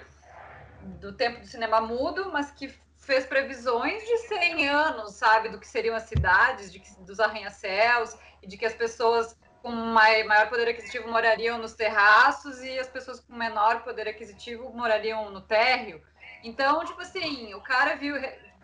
[1.00, 5.66] do tempo do cinema mudo, mas que fez previsões de 100 anos, sabe, do que
[5.66, 11.08] seriam as cidades, de dos arranha-céus, e de que as pessoas com maior poder aquisitivo
[11.08, 16.00] morariam nos terraços e as pessoas com menor poder aquisitivo morariam no térreo.
[16.44, 18.14] Então, tipo assim, o cara viu,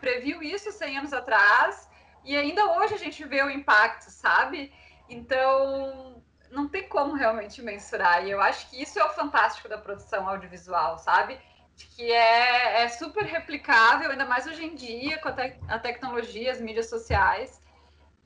[0.00, 1.88] previu isso 100 anos atrás
[2.24, 4.72] e ainda hoje a gente vê o impacto, sabe?
[5.08, 8.24] Então, não tem como realmente mensurar.
[8.24, 11.40] E eu acho que isso é o fantástico da produção audiovisual, sabe?
[11.76, 16.52] Que é, é super replicável, ainda mais hoje em dia, com a, te a tecnologia,
[16.52, 17.60] as mídias sociais.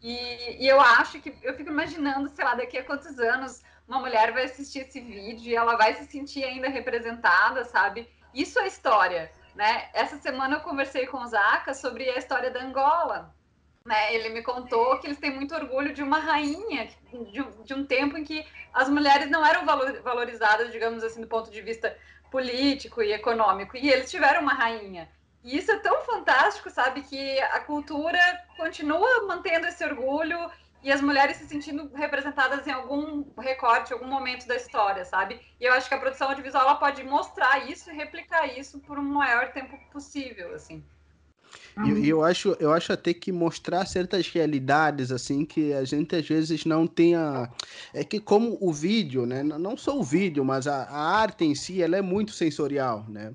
[0.03, 4.01] E, e, eu acho que eu fico imaginando, sei lá, daqui a quantos anos uma
[4.01, 8.09] mulher vai assistir esse vídeo e ela vai se sentir ainda representada, sabe?
[8.35, 9.89] Isso é história, né?
[9.95, 13.35] Essa semana eu conversei com o Zaca sobre a história da Angola.
[13.87, 14.15] Né?
[14.17, 16.89] Ele me contou que eles têm muito orgulho de uma rainha,
[17.31, 18.45] de, de um tempo em que
[18.75, 21.97] as mulheres não eram valorizadas, digamos assim, do ponto de vista
[22.31, 23.77] político e econômico.
[23.77, 25.09] E eles tiveram uma rainha.
[25.43, 27.03] E isso é tão fantástico, sabe?
[27.03, 28.19] Que a cultura
[28.57, 30.51] continua mantendo esse orgulho
[30.83, 35.41] e as mulheres se sentindo representadas em algum recorte, algum momento da história, sabe?
[35.61, 38.99] E eu acho que a produção audiovisual ela pode mostrar isso e replicar isso por
[38.99, 40.85] um maior tempo possível, assim.
[41.85, 46.17] E eu, eu, acho, eu acho até que mostrar certas realidades, assim, que a gente
[46.17, 47.51] às vezes não tenha.
[47.93, 49.43] É que, como o vídeo, né?
[49.43, 53.35] Não só o vídeo, mas a, a arte em si, ela é muito sensorial, né?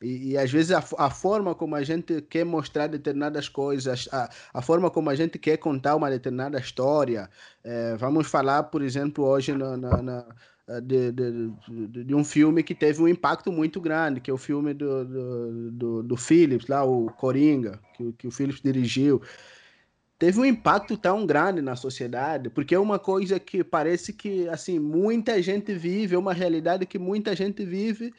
[0.00, 4.28] E, e, às vezes a, a, forma como a gente quer mostrar determinadas coisas, a,
[4.52, 7.30] a forma como a gente quer contar uma determinada história.
[7.62, 10.26] É, vamos falar, por exemplo, hoje na, na, na
[10.80, 14.38] de, de, de, de, um filme que teve um impacto muito grande, que é o
[14.38, 19.20] filme do, do, do, do Phillips, lá, o Coringa, que, que o Phillips dirigiu.
[20.18, 24.78] Teve um impacto tão grande na sociedade, porque é uma coisa que parece que, assim,
[24.78, 28.14] muita gente vive, é uma realidade que muita gente vive,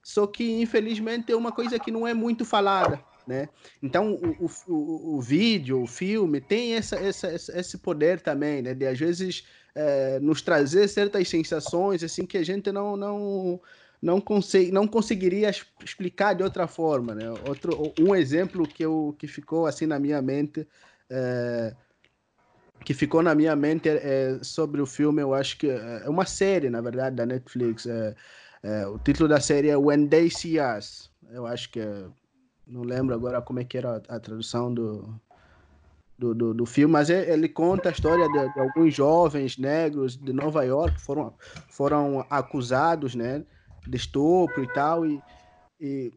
[0.00, 3.48] só que, infelizmente, é uma coisa que não é muito falada, né?
[3.82, 8.72] Então o, o, o, vídeo, o filme tem essa, essa, esse poder também, né?
[8.72, 9.44] De às vezes
[9.78, 13.60] é, nos trazer certas sensações assim que a gente não não
[14.00, 15.50] não, consegui, não conseguiria
[15.84, 17.30] explicar de outra forma, né?
[17.46, 20.66] Outro um exemplo que eu que ficou assim na minha mente
[21.08, 21.74] é,
[22.84, 26.26] que ficou na minha mente é, sobre o filme, eu acho que é, é uma
[26.26, 27.86] série, na verdade, da Netflix.
[27.86, 28.14] É,
[28.62, 31.10] é, o título da série é When They See Us.
[31.30, 32.06] Eu acho que é,
[32.66, 35.20] não lembro agora como é que era a, a tradução do,
[36.18, 40.32] do, do, do, filme, mas ele conta a história de, de, alguns jovens negros de
[40.32, 41.32] Nova York que foram,
[41.68, 43.44] foram acusados né,
[43.86, 45.06] de estupro e tal.
[45.06, 45.22] E,
[45.80, 46.12] e,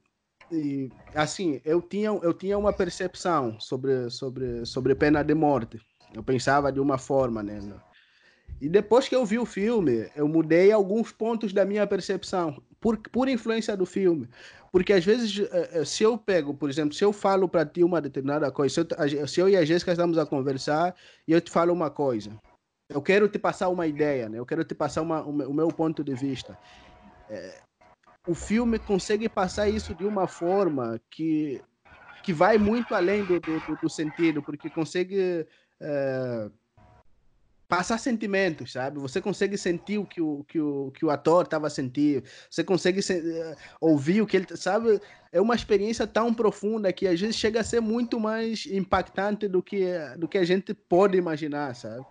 [0.51, 5.79] e, assim, eu tinha, eu tinha uma percepção sobre, sobre, sobre pena de morte.
[6.13, 7.59] Eu pensava de uma forma, né?
[8.59, 12.97] E depois que eu vi o filme, eu mudei alguns pontos da minha percepção, por,
[12.99, 14.27] por influência do filme.
[14.71, 17.83] Porque às vezes, eh, eh, se eu pego, por exemplo, se eu falo para ti
[17.83, 18.81] uma determinada coisa, se
[19.21, 20.95] eu, se eu, e a Jéssica estamos a conversar
[21.27, 22.37] e eu te falo uma coisa,
[22.89, 24.39] eu quero te passar uma ideia, né?
[24.39, 26.59] eu quero te passar uma, o meu ponto de vista.
[27.29, 27.63] É,
[28.27, 31.65] o filme consegue passar isso de uma forma que,
[32.23, 35.47] que vai muito além do, do, do sentido, porque consegue
[35.79, 36.51] é,
[37.71, 38.99] passar sentimentos, sabe?
[38.99, 43.01] Você consegue sentir o que o, que o, que o ator estava sentindo, você consegue
[43.01, 44.99] se, uh, ouvir o que ele, sabe?
[45.31, 49.63] É uma experiência tão profunda que às vezes chega a ser muito mais impactante do
[49.63, 49.85] que,
[50.17, 52.05] do que a gente pode imaginar, sabe?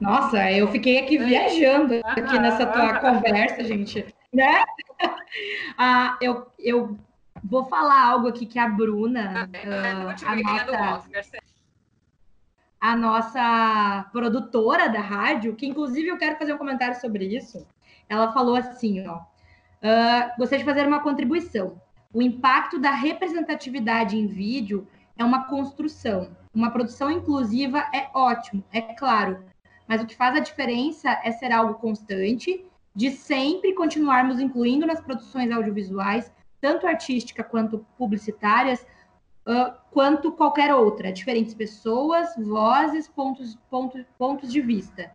[0.00, 4.64] Nossa, eu fiquei aqui viajando aqui nessa tua conversa, gente, né?
[5.78, 6.98] ah, eu, eu
[7.44, 10.34] vou falar algo aqui que a Bruna, uh, a
[11.12, 11.53] nossa
[12.84, 17.66] a nossa produtora da rádio, que inclusive eu quero fazer um comentário sobre isso.
[18.10, 21.80] Ela falou assim, ó, uh, gostaria de fazer uma contribuição.
[22.12, 26.36] O impacto da representatividade em vídeo é uma construção.
[26.54, 29.42] Uma produção inclusiva é ótimo, é claro,
[29.88, 35.00] mas o que faz a diferença é ser algo constante, de sempre continuarmos incluindo nas
[35.00, 36.30] produções audiovisuais,
[36.60, 38.86] tanto artística quanto publicitárias,
[39.46, 45.14] uh, quanto qualquer outra, diferentes pessoas, vozes, pontos, pontos, pontos de vista.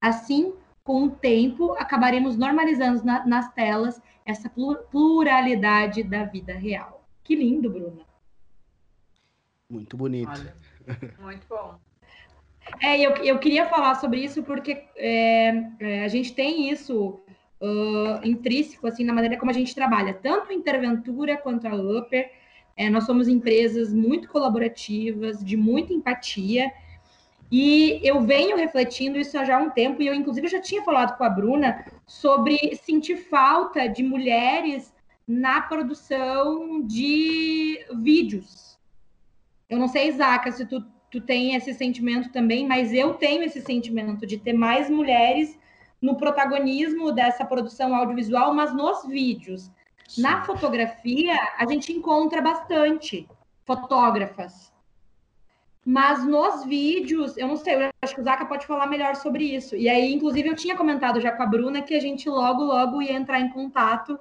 [0.00, 4.50] Assim, com o tempo, acabaremos normalizando na, nas telas essa
[4.90, 7.04] pluralidade da vida real.
[7.22, 8.04] Que lindo, Bruna.
[9.68, 10.30] Muito bonito.
[10.30, 10.56] Olha,
[11.20, 11.78] muito bom.
[12.80, 15.48] É, eu, eu queria falar sobre isso porque é,
[15.80, 17.20] é, a gente tem isso
[17.60, 22.30] uh, intrínseco assim na maneira como a gente trabalha, tanto a Interventura quanto a Upper.
[22.80, 26.72] É, nós somos empresas muito colaborativas, de muita empatia,
[27.52, 31.14] e eu venho refletindo isso há já um tempo, e eu, inclusive, já tinha falado
[31.18, 34.94] com a Bruna sobre sentir falta de mulheres
[35.28, 38.78] na produção de vídeos.
[39.68, 43.60] Eu não sei, Isaac, se tu, tu tem esse sentimento também, mas eu tenho esse
[43.60, 45.54] sentimento de ter mais mulheres
[46.00, 49.70] no protagonismo dessa produção audiovisual, mas nos vídeos.
[50.18, 53.28] Na fotografia, a gente encontra bastante
[53.64, 54.72] fotógrafas.
[55.84, 59.44] Mas nos vídeos, eu não sei, eu acho que o Zaca pode falar melhor sobre
[59.44, 59.74] isso.
[59.74, 63.00] E aí, inclusive, eu tinha comentado já com a Bruna que a gente logo, logo
[63.00, 64.18] ia entrar em contato,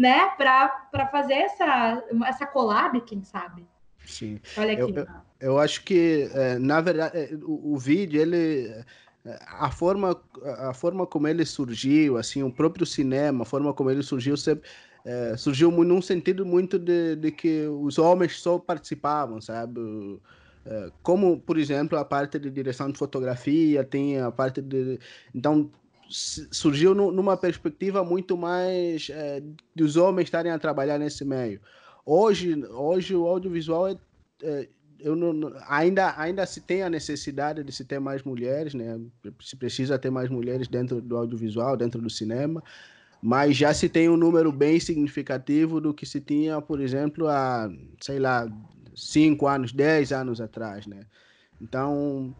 [0.00, 3.66] né, para fazer essa, essa collab, quem sabe.
[4.06, 4.40] Sim.
[4.56, 4.82] Olha aqui.
[4.82, 5.06] Eu, eu,
[5.40, 8.84] eu acho que, é, na verdade, é, o, o vídeo, ele
[9.46, 10.20] a forma
[10.58, 14.68] a forma como ele surgiu assim o próprio cinema a forma como ele surgiu sempre
[15.04, 19.80] é, surgiu num sentido muito de, de, que os homens só participavam, sabe?
[20.64, 24.98] É, como, por exemplo, a parte de direção de fotografia, tem a parte de.
[25.34, 25.70] Então,
[26.08, 29.42] surgiu numa perspectiva muito mais é,
[29.74, 31.60] dos homens estarem a trabalhar nesse meio.
[32.04, 33.96] Hoje, hoje o audiovisual é,
[34.42, 34.68] é
[35.00, 39.00] eu não, ainda, ainda se tem a necessidade de se ter mais mulheres, né?
[39.40, 42.62] Se precisa ter mais mulheres dentro do audiovisual, dentro do cinema,
[43.22, 47.70] mas já se tem um número bem significativo do que se tinha, por exemplo, há,
[48.00, 48.50] sei lá,
[48.96, 51.06] 5 anos, 10 anos atrás, né?
[51.60, 52.34] Então,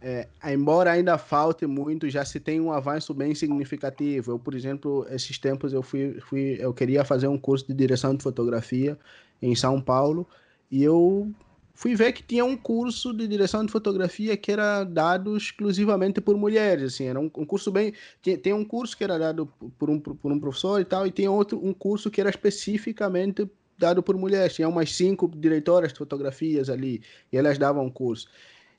[0.00, 4.32] é, embora ainda falte muito, já se tem um avanço bem significativo.
[4.32, 8.14] Eu, por exemplo, esses tempos eu fui, fui eu queria fazer um curso de direção
[8.14, 8.98] de fotografia
[9.40, 10.26] em São Paulo
[10.70, 11.32] e eu
[11.76, 16.36] fui ver que tinha um curso de direção de fotografia que era dado exclusivamente por
[16.36, 19.46] mulheres, assim, era um, um curso bem, tem, tem, um curso que era dado
[19.78, 23.48] por um, por um professor e tal, e tem outro, um curso que era especificamente
[23.78, 28.26] dado por mulheres, tinha umas cinco diretoras de fotografias ali, e elas davam curso.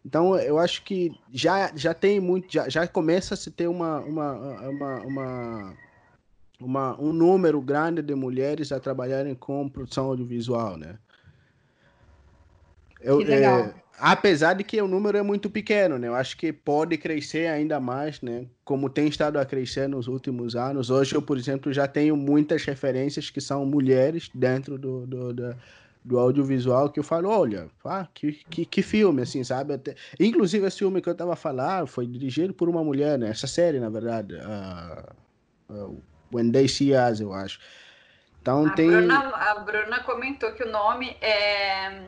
[0.04, 4.00] Então, eu acho que já, já tem muito, já, já começa a se ter uma,
[4.00, 4.34] uma,
[4.70, 5.78] uma, uma,
[6.60, 10.98] uma um número grande de mulheres a trabalharem com produção audiovisual, né?
[13.02, 16.08] Eu, é, apesar de que o número é muito pequeno, né?
[16.08, 18.46] Eu acho que pode crescer ainda mais, né?
[18.64, 20.90] Como tem estado a crescer nos últimos anos.
[20.90, 25.56] Hoje eu, por exemplo, já tenho muitas referências que são mulheres dentro do, do, do,
[26.04, 29.74] do audiovisual que eu falo, olha, ah, que, que, que filme, assim, sabe?
[29.74, 33.30] Até, inclusive esse filme que eu tava falando foi dirigido por uma mulher, né?
[33.30, 37.60] Essa série, na verdade, uh, uh, When They See Us, eu acho.
[38.42, 38.90] Então a tem...
[38.90, 42.08] Bruna, a Bruna comentou que o nome é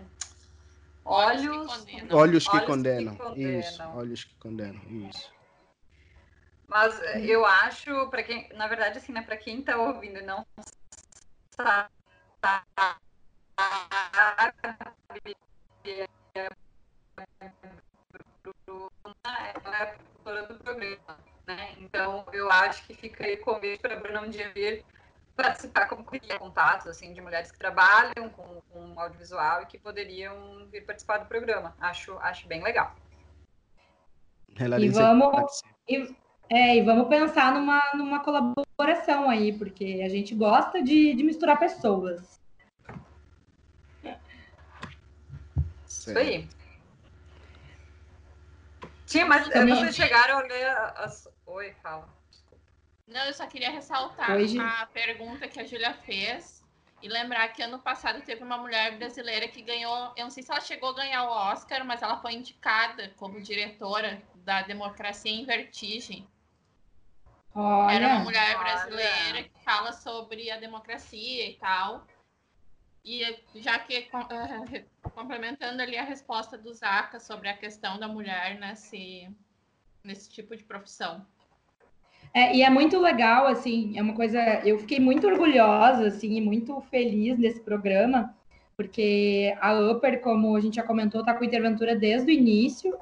[1.05, 3.15] Olhos, olhos que, condenam.
[3.15, 3.59] que condenam.
[3.59, 4.81] Isso, olhos que condenam.
[5.09, 5.33] Isso.
[6.67, 10.45] Mas eu acho, para quem, na verdade, assim, né, para quem está ouvindo e não
[11.59, 11.89] sabe,
[19.63, 21.75] ela é produtora do programa, né?
[21.79, 24.85] Então eu acho que fica aí convite para a Bruna um dia vir
[25.41, 30.67] participar como queria contatos assim de mulheres que trabalham com, com audiovisual e que poderiam
[30.71, 31.75] vir participar do programa.
[31.79, 32.95] Acho acho bem legal.
[34.79, 36.15] e vamos e,
[36.49, 41.57] é, e vamos pensar numa, numa colaboração aí, porque a gente gosta de, de misturar
[41.59, 42.39] pessoas.
[45.87, 46.47] Isso aí.
[49.05, 49.75] Tinha, mas Também...
[49.75, 51.27] vocês chegaram a ler as.
[51.45, 52.07] Oi, fala.
[53.09, 54.59] Não, eu só queria ressaltar Hoje...
[54.59, 56.63] a pergunta que a Júlia fez
[57.01, 60.51] e lembrar que ano passado teve uma mulher brasileira que ganhou, eu não sei se
[60.51, 65.45] ela chegou a ganhar o Oscar, mas ela foi indicada como diretora da Democracia em
[65.45, 66.27] Vertigem.
[67.55, 69.43] Olha, Era uma mulher brasileira olha.
[69.43, 72.05] que fala sobre a democracia e tal.
[73.03, 73.23] E
[73.55, 79.27] já que uh, complementando ali a resposta do Zaca sobre a questão da mulher nesse,
[80.03, 81.25] nesse tipo de profissão.
[82.33, 84.39] É, e é muito legal, assim, é uma coisa.
[84.63, 88.35] Eu fiquei muito orgulhosa, assim, e muito feliz nesse programa,
[88.77, 92.95] porque a Upper, como a gente já comentou, está com interventura desde o início,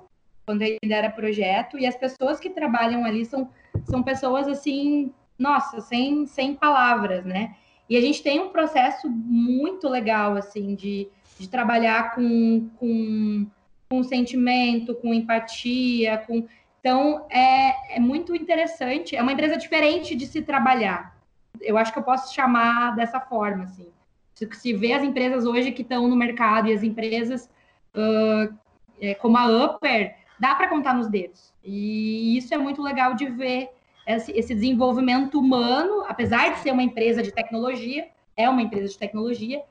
[0.45, 3.49] quando ainda era projeto, e as pessoas que trabalham ali são,
[3.83, 7.55] são pessoas, assim, nossa, sem, sem palavras, né?
[7.89, 11.07] E a gente tem um processo muito legal, assim, de,
[11.37, 13.45] de trabalhar com, com,
[13.89, 16.45] com sentimento, com empatia, com
[16.79, 19.15] então, é, é muito interessante.
[19.15, 21.15] É uma empresa diferente de se trabalhar.
[21.59, 23.87] Eu acho que eu posso chamar dessa forma, assim.
[24.33, 27.49] Se, se vê as empresas hoje que estão no mercado e as empresas
[27.95, 28.55] uh,
[29.01, 31.51] é, como a Upper, dá para contar nos dedos.
[31.63, 33.69] E isso é muito legal de ver
[34.05, 38.97] esse, esse desenvolvimento humano, apesar de ser uma empresa de tecnologia, é uma empresa de
[38.97, 39.61] tecnologia,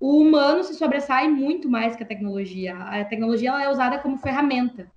[0.00, 2.74] o humano se sobressai muito mais que a tecnologia.
[2.74, 4.90] A tecnologia ela é usada como ferramenta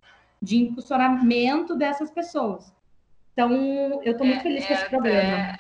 [0.44, 2.74] de impulsionamento dessas pessoas.
[3.32, 3.50] Então,
[4.04, 5.58] eu estou muito é, feliz é, com esse programa.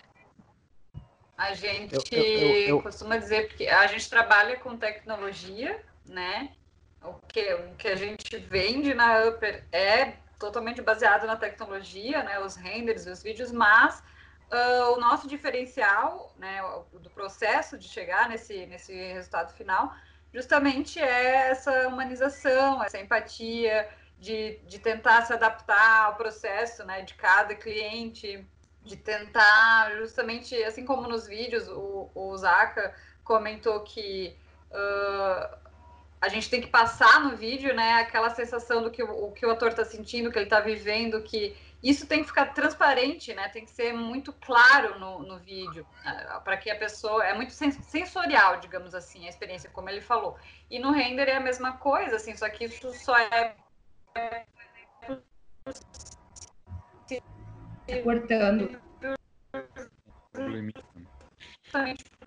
[1.38, 6.51] A gente eu, eu, eu, costuma dizer que a gente trabalha com tecnologia, né?
[7.01, 12.39] O que, o que a gente vende na Upper é totalmente baseado na tecnologia, né?
[12.39, 14.03] Os renders, os vídeos, mas
[14.51, 16.61] uh, o nosso diferencial, né?
[16.91, 19.95] Do processo de chegar nesse, nesse resultado final,
[20.34, 23.89] justamente é essa humanização, essa empatia,
[24.20, 28.45] de, de tentar se adaptar ao processo né, de cada cliente,
[28.84, 32.93] de tentar justamente, assim como nos vídeos, o, o Zaka
[33.24, 34.36] comentou que
[34.72, 35.57] uh,
[36.22, 39.45] a gente tem que passar no vídeo né, aquela sensação do que o, o que
[39.45, 43.49] o ator está sentindo, que ele está vivendo, que isso tem que ficar transparente, né?
[43.49, 47.26] Tem que ser muito claro no, no vídeo, uh, para que a pessoa.
[47.26, 50.38] É muito sensorial, digamos assim, a experiência, como ele falou.
[50.72, 53.53] E no render é a mesma coisa, assim, só que isso só é
[58.03, 58.82] cortando.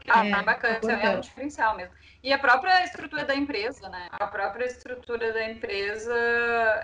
[0.09, 1.95] Ah, é, bacana, é um diferencial mesmo.
[2.23, 4.09] E a própria estrutura da empresa, né?
[4.13, 6.15] A própria estrutura da empresa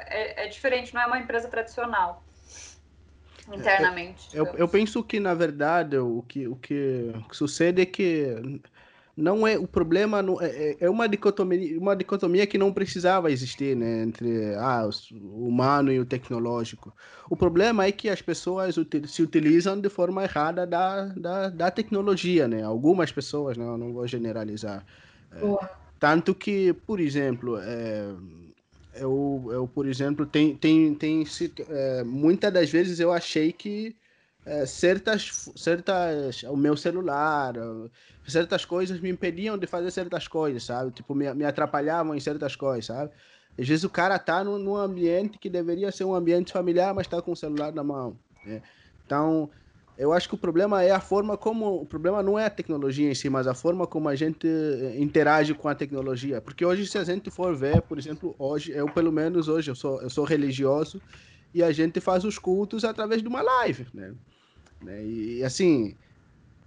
[0.07, 2.24] é, é diferente, não é uma empresa tradicional
[3.48, 4.28] internamente.
[4.32, 8.36] Eu, eu, eu, penso que, na verdade, o que, o que sucede é que
[9.16, 13.30] não é o problema não, é, é, é uma dicotomia uma dicotomia que não precisava
[13.30, 16.93] existir né, entre ah, o humano e o tecnológico.
[17.28, 18.74] O problema é que as pessoas
[19.06, 22.62] se utilizam de forma errada da, da, da tecnologia né.
[22.62, 24.84] Algumas pessoas não não vou generalizar.
[25.30, 25.40] É,
[26.01, 28.14] tanto que por exemplo é,
[28.94, 31.24] eu, eu por exemplo tem tem tem
[31.68, 33.94] é, muitas das vezes eu achei que
[34.44, 37.55] é, certas, certas, o meu celular,
[38.27, 40.90] certas coisas me impediam de fazer certas coisas, sabe?
[40.93, 43.12] Tipo, me, me atrapalhavam em certas coisas, sabe?
[43.59, 47.06] Às vezes o cara tá num, num ambiente que deveria ser um ambiente familiar, mas
[47.06, 48.19] tá com o celular na mão.
[48.44, 48.62] Né?
[49.05, 49.51] Então,
[49.97, 51.82] eu acho que o problema é a forma como.
[51.82, 54.98] O problema não é a tecnologia em si, mas a forma como a gente eh,
[54.98, 56.40] interage com a tecnologia.
[56.40, 59.74] Porque hoje, se a gente for ver, por exemplo, hoje, eu pelo menos hoje, eu
[59.74, 61.02] sou, eu sou religioso
[61.54, 64.14] e a gente faz os cultos através de uma live, né?
[64.82, 65.04] né?
[65.04, 65.96] E assim,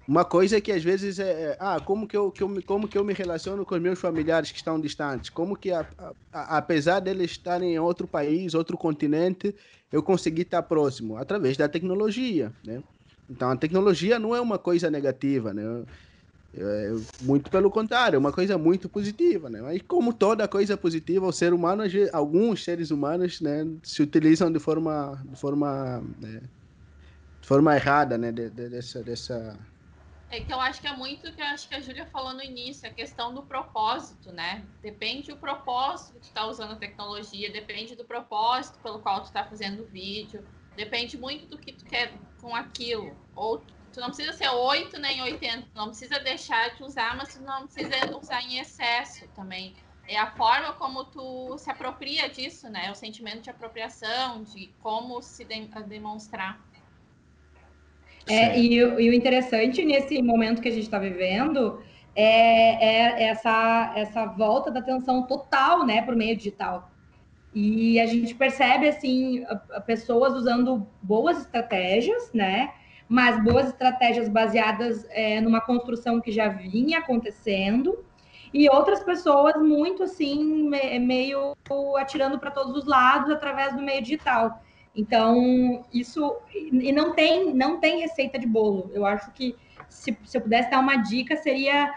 [0.07, 2.61] uma coisa é que às vezes é, é, ah, como que eu, que eu me,
[2.61, 5.29] como que eu me relaciono com os meus familiares que estão distantes?
[5.29, 5.85] Como que a,
[6.31, 9.55] a, apesar deles estarem em outro país, outro continente,
[9.91, 12.83] eu consegui estar próximo através da tecnologia, né?
[13.27, 15.63] Então a tecnologia não é uma coisa negativa, né?
[16.57, 19.61] É, muito pelo contrário, é uma coisa muito positiva, né?
[19.61, 21.84] Mas como toda coisa positiva, o ser humano,
[22.14, 26.41] alguns seres humanos, né, se utilizam de forma, de forma, né,
[27.41, 29.60] de forma errada, né, de, de, dessa, dessa.
[30.30, 32.88] É que eu acho que é muito que acho que a Júlia falou no início,
[32.90, 34.64] a questão do propósito, né?
[34.82, 39.32] Depende do propósito que tu tá usando a tecnologia, depende do propósito pelo qual tu
[39.32, 40.41] tá fazendo o vídeo,
[40.76, 43.15] depende muito do que tu quer com aquilo.
[43.36, 43.61] Ou
[43.95, 47.65] tu não precisa ser 8 nem 80, não precisa deixar de usar, mas tu não
[47.65, 49.73] precisa usar em excesso também.
[50.05, 52.91] É a forma como tu se apropria disso, né?
[52.91, 56.59] O sentimento de apropriação, de como se de demonstrar.
[58.27, 61.81] É, e, e, o interessante nesse momento que a gente está vivendo
[62.15, 66.91] é, é, essa, essa volta da atenção total, né, por meio digital.
[67.53, 69.45] E a gente percebe, assim,
[69.85, 72.73] pessoas usando boas estratégias, né,
[73.07, 78.03] mas boas estratégias baseadas é, numa construção que já vinha acontecendo,
[78.53, 81.56] e outras pessoas muito assim, me, meio
[81.98, 84.64] atirando para todos os lados através do meio digital.
[84.95, 88.90] Então, isso e não tem não tem receita de bolo.
[88.94, 89.56] Eu acho que
[89.90, 91.94] se, se eu pudesse dar uma dica seria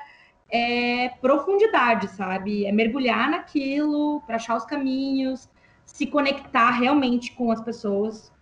[0.51, 2.67] é, profundidade, sabe?
[2.67, 5.49] É mergulhar naquilo para achar os caminhos,
[5.85, 8.33] se conectar realmente com as pessoas,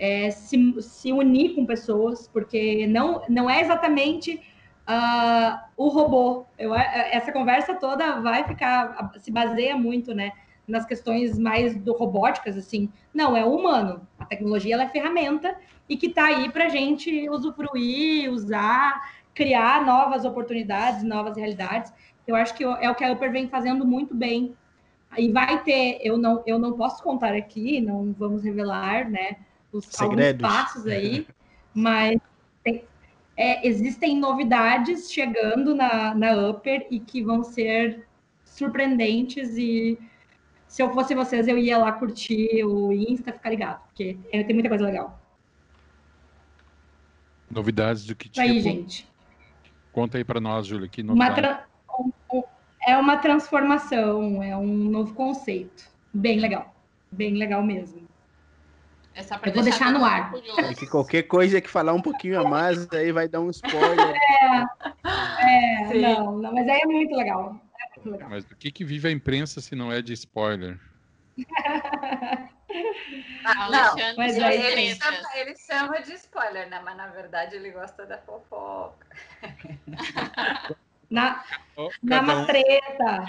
[0.00, 4.40] é, se, se unir com pessoas, porque não, não é exatamente
[4.88, 6.46] uh, o robô.
[6.58, 10.32] Eu, é, essa conversa toda vai ficar, se baseia muito, né?
[10.66, 12.90] Nas questões mais do robóticas, assim.
[13.12, 14.08] Não, é humano.
[14.18, 15.54] A tecnologia ela é ferramenta
[15.86, 21.92] e que está aí para a gente usufruir, usar, criar novas oportunidades, novas realidades.
[22.26, 24.56] Eu acho que é o que a Upper vem fazendo muito bem.
[25.18, 29.36] E vai ter, eu não, eu não posso contar aqui, não vamos revelar, né?
[29.72, 31.26] Os alguns passos aí,
[31.74, 32.20] mas
[32.62, 32.84] tem,
[33.36, 38.06] é, existem novidades chegando na, na Upper e que vão ser
[38.44, 39.98] surpreendentes e
[40.66, 44.54] se eu fosse vocês, eu ia lá curtir o Insta, ficar ligado, porque é, tem
[44.54, 45.20] muita coisa legal.
[47.50, 48.40] Novidades do que tipo?
[48.40, 49.08] Aí, gente.
[49.92, 51.40] Conta aí para nós, Júlia, que novidade.
[51.40, 52.44] Uma
[52.86, 55.90] é uma transformação, é um novo conceito.
[56.14, 56.74] Bem legal.
[57.10, 58.08] Bem legal mesmo.
[59.14, 60.32] É só eu vou deixar no ar.
[60.58, 64.14] É que qualquer coisa que falar um pouquinho a mais, aí vai dar um spoiler.
[65.42, 67.58] É, é não, não, mas aí é muito legal.
[67.80, 68.28] É muito legal.
[68.28, 70.78] Mas do que, que vive a imprensa se não é de spoiler?
[73.44, 76.80] Ah, não, mas aí, ele, chama, ele chama de spoiler, né?
[76.84, 79.06] Mas na verdade ele gosta da fofoca.
[81.10, 81.44] Na,
[81.76, 83.26] oh, na mastreta.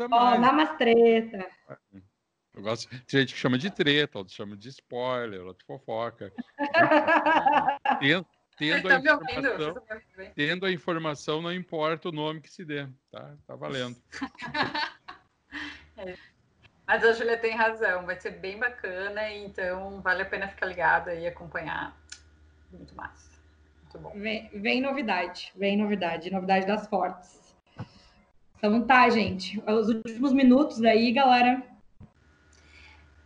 [0.00, 1.46] Um oh, na mastreta.
[2.58, 6.32] Eu gosto de gente que chama de treta, outros chama de spoiler, outros fofoca.
[8.00, 8.26] tendo,
[8.58, 9.74] tendo, a informação,
[10.34, 13.36] tendo a informação, não importa o nome que se dê, tá?
[13.46, 13.96] Tá valendo.
[15.96, 16.14] É.
[16.86, 21.10] Mas a Júlia tem razão, vai ser bem bacana, então vale a pena ficar ligado
[21.10, 21.98] e acompanhar.
[22.70, 23.32] Muito massa.
[23.82, 24.12] Muito bom.
[24.20, 27.56] Vem, vem novidade, vem novidade, novidade das fortes.
[28.58, 29.60] Então tá, gente.
[29.66, 31.67] Os últimos minutos aí, galera.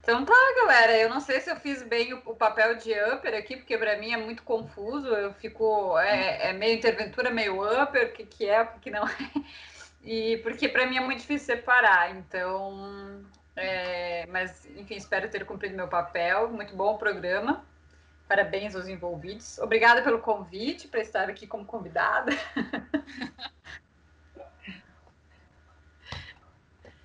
[0.02, 0.98] Então tá, galera.
[0.98, 3.96] Eu não sei se eu fiz bem o, o papel de upper aqui, porque para
[3.96, 5.06] mim é muito confuso.
[5.08, 5.96] Eu fico.
[5.98, 9.12] É, é meio interventura, meio upper, o que, que é, o que, não é.
[10.04, 12.10] E porque para mim é muito difícil separar.
[12.16, 13.24] Então.
[13.54, 16.48] É, mas, enfim, espero ter cumprido meu papel.
[16.50, 17.64] Muito bom o programa.
[18.26, 19.58] Parabéns aos envolvidos.
[19.58, 22.32] Obrigada pelo convite para estar aqui como convidada.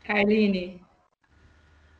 [0.03, 0.82] Carline,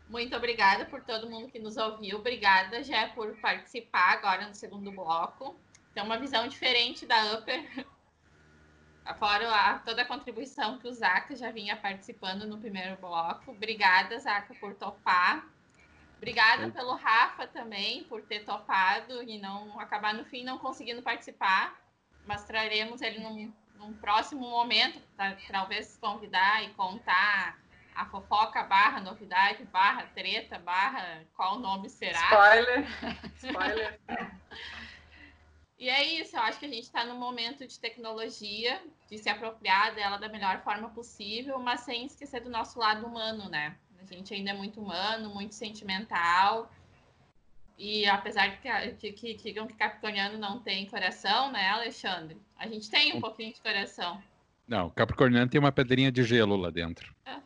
[0.10, 2.18] muito obrigada por todo mundo que nos ouviu.
[2.18, 5.60] Obrigada, já por participar agora no segundo bloco.
[5.94, 7.86] Tem uma visão diferente da Upper.
[9.18, 13.52] Fora a, toda a contribuição que o Zaca já vinha participando no primeiro bloco.
[13.52, 15.46] Obrigada, Zaca, por topar.
[16.18, 21.80] Obrigada pelo Rafa também, por ter topado e não acabar no fim não conseguindo participar.
[22.26, 27.58] Mas traremos ele num, num próximo momento, para talvez convidar e contar
[27.98, 32.22] a fofoca barra novidade barra treta barra qual nome será?
[32.22, 32.88] Spoiler.
[33.36, 34.00] Spoiler.
[35.80, 39.30] E é isso, eu acho que a gente está num momento de tecnologia, de se
[39.30, 43.76] apropriar dela da melhor forma possível, mas sem esquecer do nosso lado humano, né?
[44.02, 46.72] A gente ainda é muito humano, muito sentimental.
[47.78, 52.42] E apesar de que, que, que digam que Capricorniano não tem coração, né, Alexandre?
[52.58, 54.20] A gente tem um pouquinho de coração.
[54.68, 57.14] Não, Capricorniano tem uma pedrinha de gelo lá dentro.
[57.24, 57.38] É.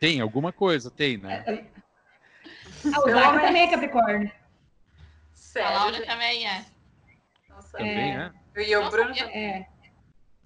[0.00, 1.44] Tem alguma coisa, tem, né?
[1.46, 4.32] Ah, o Zac também é Capricórnio.
[5.34, 6.06] Sério, a Laura gente?
[6.06, 6.64] também é.
[7.50, 8.32] Nossa, também é.
[8.56, 8.68] é.
[8.70, 9.36] E o Bruno também.
[9.36, 9.66] É.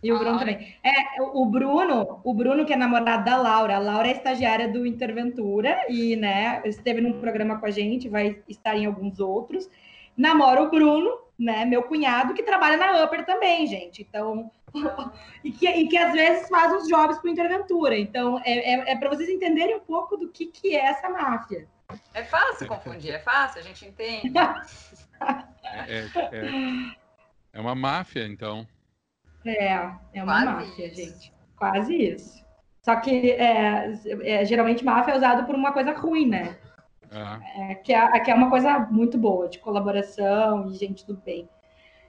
[0.02, 0.76] E o Bruno também.
[0.82, 4.84] É, o Bruno, o Bruno, que é namorado da Laura, a Laura é estagiária do
[4.84, 9.70] Interventura e, né, esteve num programa com a gente, vai estar em alguns outros.
[10.16, 14.02] Namora o Bruno, né, meu cunhado, que trabalha na Upper também, gente.
[14.02, 14.50] Então,
[15.42, 17.96] e, que, e que às vezes faz uns jobs para Interventura.
[17.96, 21.68] Então, é, é, é para vocês entenderem um pouco do que, que é essa máfia.
[22.12, 24.32] É fácil confundir, é fácil, a gente entende.
[25.64, 26.96] é, é, é,
[27.52, 28.66] é uma máfia, então.
[29.44, 29.74] É,
[30.14, 30.96] é uma Quase máfia, isso.
[30.96, 31.32] gente.
[31.56, 32.44] Quase isso.
[32.82, 33.92] Só que é,
[34.22, 36.58] é, geralmente máfia é usado por uma coisa ruim, né?
[37.14, 37.70] Uhum.
[37.70, 41.48] É, que, é, que é uma coisa muito boa, de colaboração e gente do bem.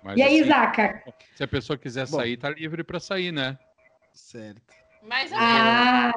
[0.02, 1.04] Mas, e aí, assim, Zaca?
[1.36, 3.58] Se a pessoa quiser Bom, sair, tá livre para sair, né?
[4.14, 4.74] Certo.
[5.04, 6.12] Mais ou ah.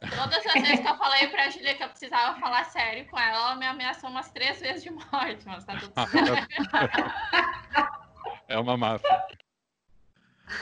[0.00, 3.36] Todas as vezes que eu falei pra Julia que eu precisava falar sério com ela,
[3.36, 6.48] ela me ameaçou umas três vezes de morte, mas tá tudo certo.
[8.48, 9.24] é uma máfia.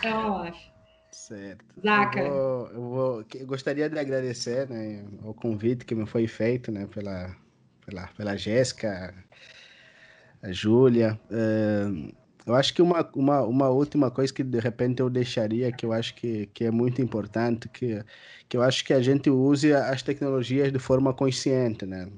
[0.03, 0.78] Eu acho.
[1.27, 1.65] Certo.
[1.83, 2.21] Zaca.
[2.21, 6.71] Eu, vou, eu, vou, eu, gostaria de agradecer né, o convite que me foi feito
[6.71, 7.35] né, pela,
[7.85, 9.13] pela, pela Jéssica,
[10.41, 11.19] a Júlia.
[11.29, 12.15] Uh,
[12.47, 15.93] eu acho que uma, uma, uma última coisa que de repente eu deixaria, que eu
[15.93, 18.03] acho que, que é muito importante, que,
[18.49, 21.85] que eu acho que a gente use as tecnologias de forma consciente.
[21.85, 22.09] Né?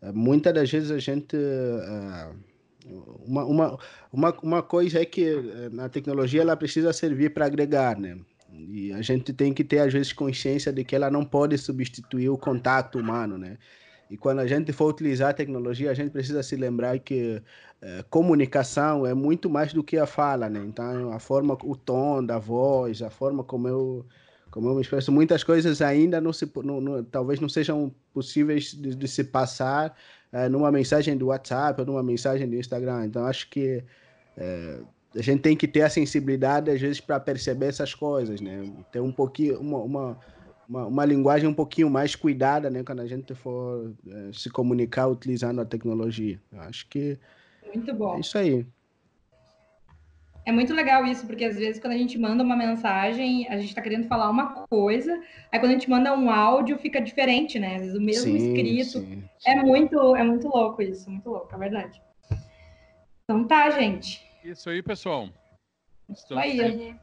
[0.00, 1.36] Uh, muitas das vezes a gente.
[1.36, 2.53] Uh,
[2.84, 3.78] uma, uma,
[4.12, 8.18] uma, uma coisa é que eh, na tecnologia ela precisa servir para agregar, né?
[8.52, 12.28] E a gente tem que ter, às vezes, consciência de que ela não pode substituir
[12.28, 13.58] o contato humano, né?
[14.10, 17.42] E quando a gente for utilizar a tecnologia, a gente precisa se lembrar que
[17.80, 20.62] é, comunicação é muito mais do que a fala, né?
[20.64, 24.06] Então, a forma, o tom da voz, a forma como eu,
[24.50, 28.72] como eu me expresso, muitas coisas ainda não se, não, não, talvez não sejam possíveis
[28.74, 29.96] de, de se passar
[30.34, 33.06] é, numa mensagem do WhatsApp ou numa mensagem do Instagram.
[33.06, 33.84] Então, acho que
[34.36, 34.80] é,
[35.14, 38.68] a gente tem que ter a sensibilidade, às vezes, para perceber essas coisas, né?
[38.90, 40.18] Ter um pouquinho, uma, uma,
[40.68, 42.82] uma, uma, linguagem um pouquinho mais cuidada, né?
[42.82, 46.42] Quando a gente for é, se comunicar utilizando a tecnologia.
[46.52, 47.16] Eu acho que.
[47.72, 48.16] Muito bom.
[48.16, 48.66] É isso aí.
[50.46, 53.68] É muito legal isso, porque às vezes quando a gente manda uma mensagem, a gente
[53.68, 55.18] está querendo falar uma coisa,
[55.50, 57.76] aí quando a gente manda um áudio fica diferente, né?
[57.76, 58.98] Às vezes o mesmo sim, escrito.
[58.98, 59.50] Sim, sim.
[59.50, 62.02] É muito, é muito louco isso, muito louco, é verdade.
[63.24, 64.22] Então tá, gente.
[64.44, 65.30] Isso aí, pessoal.
[66.10, 66.94] Estamos aí.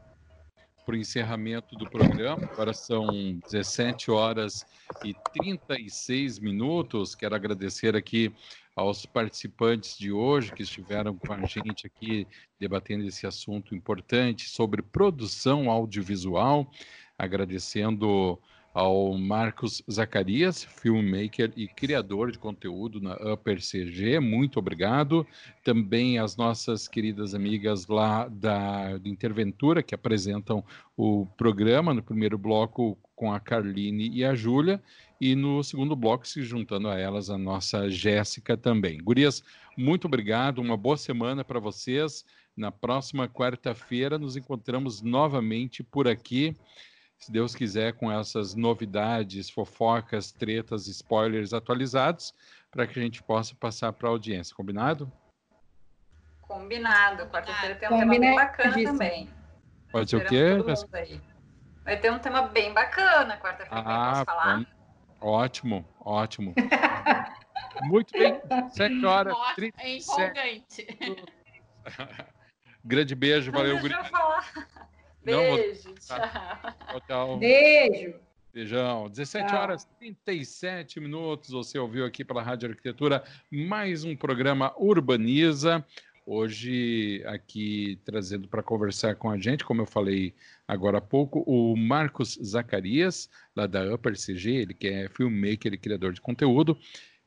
[0.86, 3.06] Para o encerramento do programa, agora são
[3.48, 4.64] 17 horas
[5.04, 7.14] e 36 minutos.
[7.14, 8.32] Quero agradecer aqui
[8.74, 12.26] aos participantes de hoje que estiveram com a gente aqui
[12.58, 16.70] debatendo esse assunto importante sobre produção audiovisual,
[17.18, 18.38] agradecendo
[18.72, 25.26] ao Marcos Zacarias, filmmaker e criador de conteúdo na Upper CG, muito obrigado.
[25.62, 30.64] Também às nossas queridas amigas lá da Interventura, que apresentam
[30.96, 34.82] o programa no primeiro bloco com a Carline e a Júlia,
[35.20, 38.98] e no segundo bloco, se juntando a elas, a nossa Jéssica também.
[38.98, 39.44] Gurias,
[39.76, 42.24] muito obrigado, uma boa semana para vocês.
[42.56, 46.56] Na próxima quarta-feira nos encontramos novamente por aqui,
[47.22, 52.34] se Deus quiser, com essas novidades, fofocas, tretas, spoilers atualizados,
[52.68, 54.56] para que a gente possa passar para a audiência.
[54.56, 55.10] Combinado?
[56.40, 57.26] Combinado.
[57.28, 59.30] Quarta-feira tem um tema bem bacana também.
[59.92, 60.48] Pode ser o quê?
[61.84, 64.66] Vai ter um tema bem bacana quarta-feira, ah, posso falar?
[65.20, 66.54] Ótimo, ótimo.
[67.82, 68.40] Muito bem,
[68.70, 69.32] 7 horas.
[69.32, 70.86] Ótimo, é empolgante.
[72.84, 73.94] Grande beijo, valeu, Guri.
[75.24, 76.18] Beijo, tchau.
[76.18, 77.00] tchau.
[77.06, 78.14] Tchau, Beijo.
[78.52, 79.08] Beijão.
[79.08, 79.60] 17 tchau.
[79.60, 81.50] horas 37 minutos.
[81.50, 85.84] Você ouviu aqui pela Rádio Arquitetura mais um programa Urbaniza.
[86.26, 90.34] Hoje, aqui trazendo para conversar com a gente, como eu falei
[90.66, 95.78] agora há pouco, o Marcos Zacarias, lá da Upper CG, ele que é filmmaker e
[95.78, 96.76] criador de conteúdo,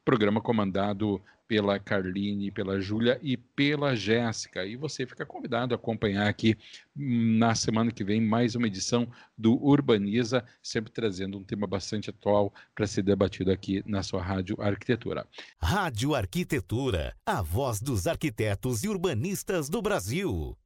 [0.03, 4.65] programa comandado pela Carline, pela Júlia e pela Jéssica.
[4.65, 6.57] E você fica convidado a acompanhar aqui
[6.97, 9.07] hum, na semana que vem mais uma edição
[9.37, 14.61] do Urbaniza, sempre trazendo um tema bastante atual para ser debatido aqui na sua Rádio
[14.61, 15.27] Arquitetura.
[15.59, 20.57] Rádio Arquitetura, a voz dos arquitetos e urbanistas do Brasil.